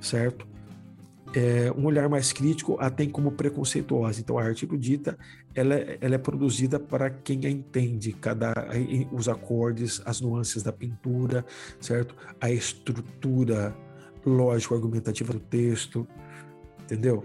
certo? 0.00 0.46
É, 1.34 1.72
um 1.72 1.86
olhar 1.86 2.10
mais 2.10 2.30
crítico 2.30 2.76
a 2.78 2.90
tem 2.90 3.08
como 3.08 3.32
preconceituosa. 3.32 4.20
Então, 4.20 4.36
a 4.36 4.44
arte 4.44 4.66
erudita 4.66 5.16
ela, 5.54 5.74
ela 5.74 6.14
é 6.14 6.18
produzida 6.18 6.78
para 6.78 7.08
quem 7.08 7.46
a 7.46 7.50
entende, 7.50 8.12
cada, 8.12 8.52
os 9.10 9.28
acordes, 9.28 10.02
as 10.04 10.20
nuances 10.20 10.62
da 10.62 10.72
pintura, 10.72 11.44
certo? 11.80 12.14
A 12.38 12.50
estrutura 12.50 13.74
lógico-argumentativa 14.26 15.32
do 15.32 15.40
texto, 15.40 16.06
Entendeu? 16.92 17.24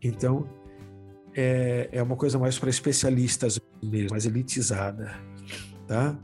Então, 0.00 0.48
é, 1.34 1.88
é 1.90 2.02
uma 2.02 2.16
coisa 2.16 2.38
mais 2.38 2.58
para 2.58 2.70
especialistas 2.70 3.60
mesmo, 3.82 4.10
mais 4.10 4.24
elitizada, 4.24 5.18
tá? 5.86 6.16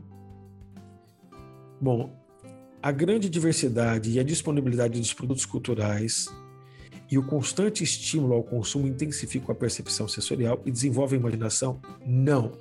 Bom, 1.83 2.17
a 2.81 2.93
grande 2.93 3.27
diversidade 3.27 4.09
e 4.09 4.17
a 4.17 4.23
disponibilidade 4.23 4.97
dos 4.97 5.13
produtos 5.13 5.45
culturais 5.45 6.33
e 7.11 7.17
o 7.17 7.23
constante 7.23 7.83
estímulo 7.83 8.35
ao 8.35 8.41
consumo 8.41 8.87
intensificam 8.87 9.51
a 9.51 9.55
percepção 9.55 10.07
sensorial 10.07 10.61
e 10.65 10.71
desenvolvem 10.71 11.17
a 11.17 11.19
imaginação? 11.19 11.81
Não. 12.07 12.53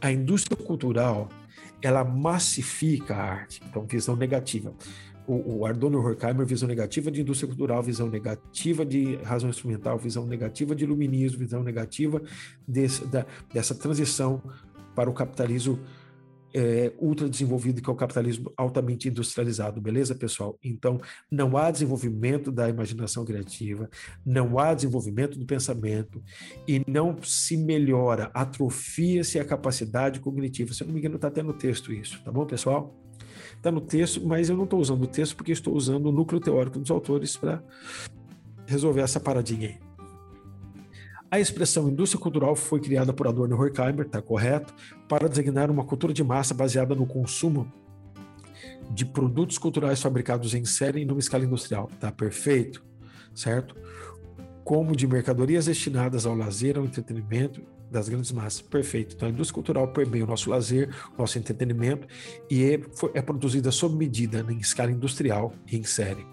A 0.00 0.10
indústria 0.10 0.56
cultural, 0.56 1.28
ela 1.82 2.02
massifica 2.04 3.14
a 3.14 3.22
arte, 3.22 3.60
então 3.68 3.84
visão 3.84 4.16
negativa. 4.16 4.72
O, 5.26 5.58
o 5.58 5.66
Ardonio 5.66 5.98
Horkheimer, 5.98 6.46
visão 6.46 6.66
negativa 6.66 7.10
de 7.10 7.20
indústria 7.20 7.48
cultural, 7.48 7.82
visão 7.82 8.08
negativa 8.08 8.82
de 8.82 9.16
razão 9.16 9.50
instrumental, 9.50 9.98
visão 9.98 10.24
negativa 10.24 10.74
de 10.74 10.84
iluminismo, 10.84 11.38
visão 11.40 11.62
negativa 11.62 12.22
desse, 12.66 13.04
da, 13.08 13.26
dessa 13.52 13.74
transição 13.74 14.42
para 14.94 15.10
o 15.10 15.12
capitalismo 15.12 15.78
é, 16.54 16.92
ultra 16.98 17.28
desenvolvido, 17.28 17.82
que 17.82 17.90
é 17.90 17.92
o 17.92 17.96
capitalismo 17.96 18.52
altamente 18.56 19.08
industrializado, 19.08 19.80
beleza, 19.80 20.14
pessoal? 20.14 20.56
Então, 20.62 21.00
não 21.30 21.56
há 21.56 21.70
desenvolvimento 21.70 22.52
da 22.52 22.68
imaginação 22.68 23.24
criativa, 23.24 23.90
não 24.24 24.58
há 24.58 24.72
desenvolvimento 24.72 25.36
do 25.36 25.44
pensamento 25.44 26.22
e 26.68 26.80
não 26.86 27.20
se 27.22 27.56
melhora, 27.56 28.30
atrofia-se 28.32 29.40
a 29.40 29.44
capacidade 29.44 30.20
cognitiva. 30.20 30.72
Se 30.72 30.84
eu 30.84 30.86
não 30.86 30.94
me 30.94 31.00
engano, 31.00 31.16
está 31.16 31.26
até 31.26 31.42
no 31.42 31.52
texto 31.52 31.92
isso, 31.92 32.22
tá 32.22 32.30
bom, 32.30 32.46
pessoal? 32.46 32.94
Está 33.56 33.72
no 33.72 33.80
texto, 33.80 34.24
mas 34.24 34.48
eu 34.48 34.56
não 34.56 34.64
estou 34.64 34.78
usando 34.78 35.02
o 35.02 35.06
texto 35.06 35.34
porque 35.34 35.50
estou 35.50 35.74
usando 35.74 36.06
o 36.06 36.12
núcleo 36.12 36.40
teórico 36.40 36.78
dos 36.78 36.90
autores 36.90 37.36
para 37.36 37.62
resolver 38.66 39.00
essa 39.00 39.18
paradinha 39.18 39.68
aí. 39.68 39.93
A 41.34 41.40
expressão 41.40 41.88
indústria 41.88 42.20
cultural 42.22 42.54
foi 42.54 42.78
criada 42.78 43.12
por 43.12 43.26
Adorno 43.26 43.60
Horkheimer, 43.60 44.06
está 44.06 44.22
correto, 44.22 44.72
para 45.08 45.28
designar 45.28 45.68
uma 45.68 45.84
cultura 45.84 46.14
de 46.14 46.22
massa 46.22 46.54
baseada 46.54 46.94
no 46.94 47.04
consumo 47.04 47.66
de 48.92 49.04
produtos 49.04 49.58
culturais 49.58 50.00
fabricados 50.00 50.54
em 50.54 50.64
série 50.64 51.00
e 51.00 51.04
numa 51.04 51.18
escala 51.18 51.44
industrial. 51.44 51.90
Tá 51.98 52.12
perfeito, 52.12 52.84
certo? 53.34 53.74
Como 54.62 54.94
de 54.94 55.08
mercadorias 55.08 55.66
destinadas 55.66 56.24
ao 56.24 56.36
lazer, 56.36 56.78
ao 56.78 56.84
entretenimento 56.84 57.60
das 57.90 58.08
grandes 58.08 58.30
massas. 58.30 58.62
Perfeito. 58.62 59.16
Então 59.16 59.26
a 59.26 59.32
indústria 59.32 59.54
cultural 59.54 59.88
permeia 59.88 60.22
o 60.22 60.28
nosso 60.28 60.48
lazer, 60.48 60.94
o 61.16 61.20
nosso 61.20 61.36
entretenimento 61.36 62.06
e 62.48 62.64
é, 62.64 62.80
é 63.12 63.20
produzida 63.20 63.72
sob 63.72 63.96
medida 63.96 64.46
em 64.48 64.58
escala 64.58 64.92
industrial 64.92 65.52
e 65.66 65.76
em 65.76 65.82
série. 65.82 66.24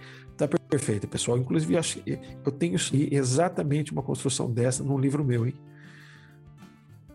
Tá 0.41 0.47
perfeito, 0.47 1.07
pessoal. 1.07 1.37
Inclusive, 1.37 1.75
eu 2.43 2.51
tenho 2.51 2.75
exatamente 3.11 3.91
uma 3.91 4.01
construção 4.01 4.51
dessa 4.51 4.83
num 4.83 4.97
livro 4.97 5.23
meu, 5.23 5.45
hein? 5.45 5.53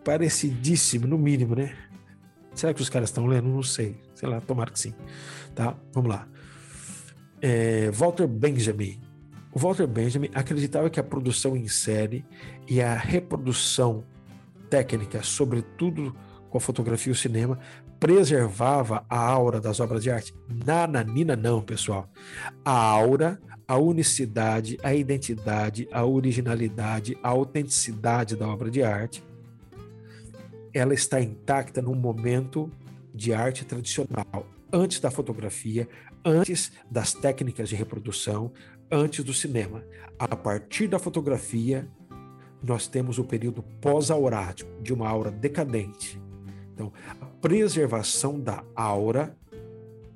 Parecidíssimo, 0.04 1.08
no 1.08 1.18
mínimo, 1.18 1.56
né? 1.56 1.76
Será 2.54 2.72
que 2.72 2.80
os 2.80 2.88
caras 2.88 3.08
estão 3.08 3.26
lendo? 3.26 3.48
Não 3.48 3.64
sei. 3.64 4.00
Sei 4.14 4.28
lá, 4.28 4.40
tomara 4.40 4.70
que 4.70 4.78
sim. 4.78 4.94
Tá? 5.56 5.76
Vamos 5.92 6.08
lá. 6.08 6.28
É, 7.42 7.90
Walter 7.90 8.28
Benjamin. 8.28 9.00
O 9.52 9.58
Walter 9.58 9.88
Benjamin 9.88 10.30
acreditava 10.32 10.88
que 10.88 11.00
a 11.00 11.02
produção 11.02 11.56
em 11.56 11.66
série 11.66 12.24
e 12.68 12.80
a 12.80 12.94
reprodução 12.94 14.04
técnica, 14.70 15.20
sobretudo 15.24 16.14
com 16.48 16.58
a 16.58 16.60
fotografia 16.60 17.10
e 17.10 17.12
o 17.12 17.16
cinema, 17.16 17.58
preservava 18.06 19.04
a 19.10 19.18
aura 19.18 19.60
das 19.60 19.80
obras 19.80 20.00
de 20.00 20.12
arte? 20.12 20.32
Nananina 20.64 21.34
não, 21.34 21.60
pessoal. 21.60 22.08
A 22.64 22.70
aura, 22.70 23.36
a 23.66 23.76
unicidade, 23.78 24.78
a 24.80 24.94
identidade, 24.94 25.88
a 25.90 26.04
originalidade, 26.04 27.18
a 27.20 27.30
autenticidade 27.30 28.36
da 28.36 28.46
obra 28.46 28.70
de 28.70 28.80
arte, 28.80 29.24
ela 30.72 30.94
está 30.94 31.20
intacta 31.20 31.82
no 31.82 31.96
momento 31.96 32.70
de 33.12 33.34
arte 33.34 33.64
tradicional, 33.64 34.46
antes 34.72 35.00
da 35.00 35.10
fotografia, 35.10 35.88
antes 36.24 36.70
das 36.88 37.12
técnicas 37.12 37.68
de 37.68 37.74
reprodução, 37.74 38.52
antes 38.88 39.24
do 39.24 39.34
cinema. 39.34 39.82
A 40.16 40.36
partir 40.36 40.86
da 40.86 41.00
fotografia, 41.00 41.88
nós 42.62 42.86
temos 42.86 43.18
o 43.18 43.24
período 43.24 43.64
pós-aurático, 43.80 44.70
de 44.80 44.94
uma 44.94 45.08
aura 45.08 45.32
decadente, 45.32 46.24
então, 46.76 46.92
preservação 47.46 48.40
da 48.40 48.64
aura 48.74 49.36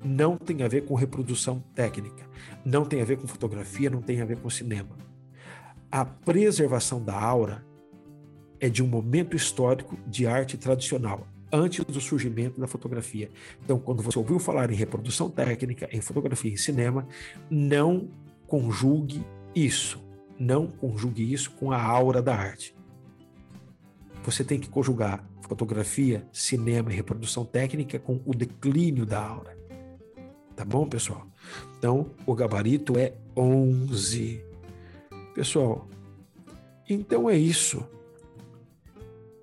não 0.03 0.35
tem 0.35 0.63
a 0.63 0.67
ver 0.67 0.81
com 0.81 0.95
reprodução 0.95 1.63
técnica, 1.73 2.27
não 2.65 2.83
tem 2.83 3.01
a 3.01 3.05
ver 3.05 3.15
com 3.15 3.25
fotografia, 3.25 3.89
não 3.89 4.01
tem 4.01 4.19
a 4.19 4.25
ver 4.25 4.37
com 4.39 4.49
cinema. 4.49 4.97
A 5.89 6.03
preservação 6.03 7.01
da 7.01 7.17
aura 7.17 7.65
é 8.59 8.67
de 8.67 8.83
um 8.83 8.87
momento 8.87 9.33
histórico 9.33 9.97
de 10.05 10.27
arte 10.27 10.57
tradicional, 10.57 11.25
antes 11.53 11.85
do 11.85 12.01
surgimento 12.01 12.59
da 12.59 12.67
fotografia. 12.67 13.29
Então, 13.63 13.79
quando 13.79 14.03
você 14.03 14.19
ouviu 14.19 14.37
falar 14.37 14.69
em 14.69 14.75
reprodução 14.75 15.29
técnica, 15.29 15.87
em 15.89 16.01
fotografia, 16.01 16.51
em 16.51 16.57
cinema, 16.57 17.07
não 17.49 18.09
conjugue 18.45 19.23
isso, 19.55 20.03
não 20.37 20.67
conjugue 20.67 21.31
isso 21.31 21.49
com 21.51 21.71
a 21.71 21.81
aura 21.81 22.21
da 22.21 22.35
arte. 22.35 22.75
Você 24.23 24.43
tem 24.43 24.59
que 24.59 24.69
conjugar 24.69 25.25
fotografia, 25.41 26.25
cinema 26.31 26.91
e 26.91 26.95
reprodução 26.95 27.43
técnica 27.43 27.99
com 27.99 28.21
o 28.25 28.33
declínio 28.33 29.05
da 29.05 29.21
aura. 29.21 29.57
Tá 30.55 30.63
bom, 30.63 30.87
pessoal? 30.87 31.27
Então, 31.77 32.11
o 32.25 32.33
gabarito 32.33 32.97
é 32.97 33.13
11. 33.35 34.45
Pessoal, 35.33 35.89
então 36.89 37.29
é 37.29 37.37
isso. 37.37 37.85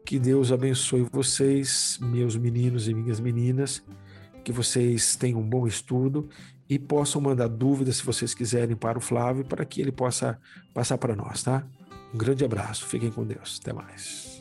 Que 0.04 0.18
Deus 0.18 0.50
abençoe 0.50 1.06
vocês, 1.12 1.98
meus 2.00 2.36
meninos 2.36 2.88
e 2.88 2.94
minhas 2.94 3.20
meninas, 3.20 3.82
que 4.42 4.52
vocês 4.52 5.14
tenham 5.14 5.40
um 5.40 5.46
bom 5.46 5.66
estudo 5.66 6.28
e 6.68 6.78
possam 6.78 7.20
mandar 7.20 7.48
dúvidas 7.48 7.98
se 7.98 8.04
vocês 8.04 8.32
quiserem 8.32 8.76
para 8.76 8.96
o 8.96 9.00
Flávio, 9.00 9.44
para 9.44 9.64
que 9.66 9.82
ele 9.82 9.92
possa 9.92 10.38
passar 10.72 10.96
para 10.96 11.14
nós, 11.14 11.42
tá? 11.42 11.66
Um 12.14 12.16
grande 12.16 12.44
abraço, 12.44 12.86
fiquem 12.86 13.10
com 13.10 13.26
Deus, 13.26 13.58
até 13.60 13.74
mais. 13.74 14.37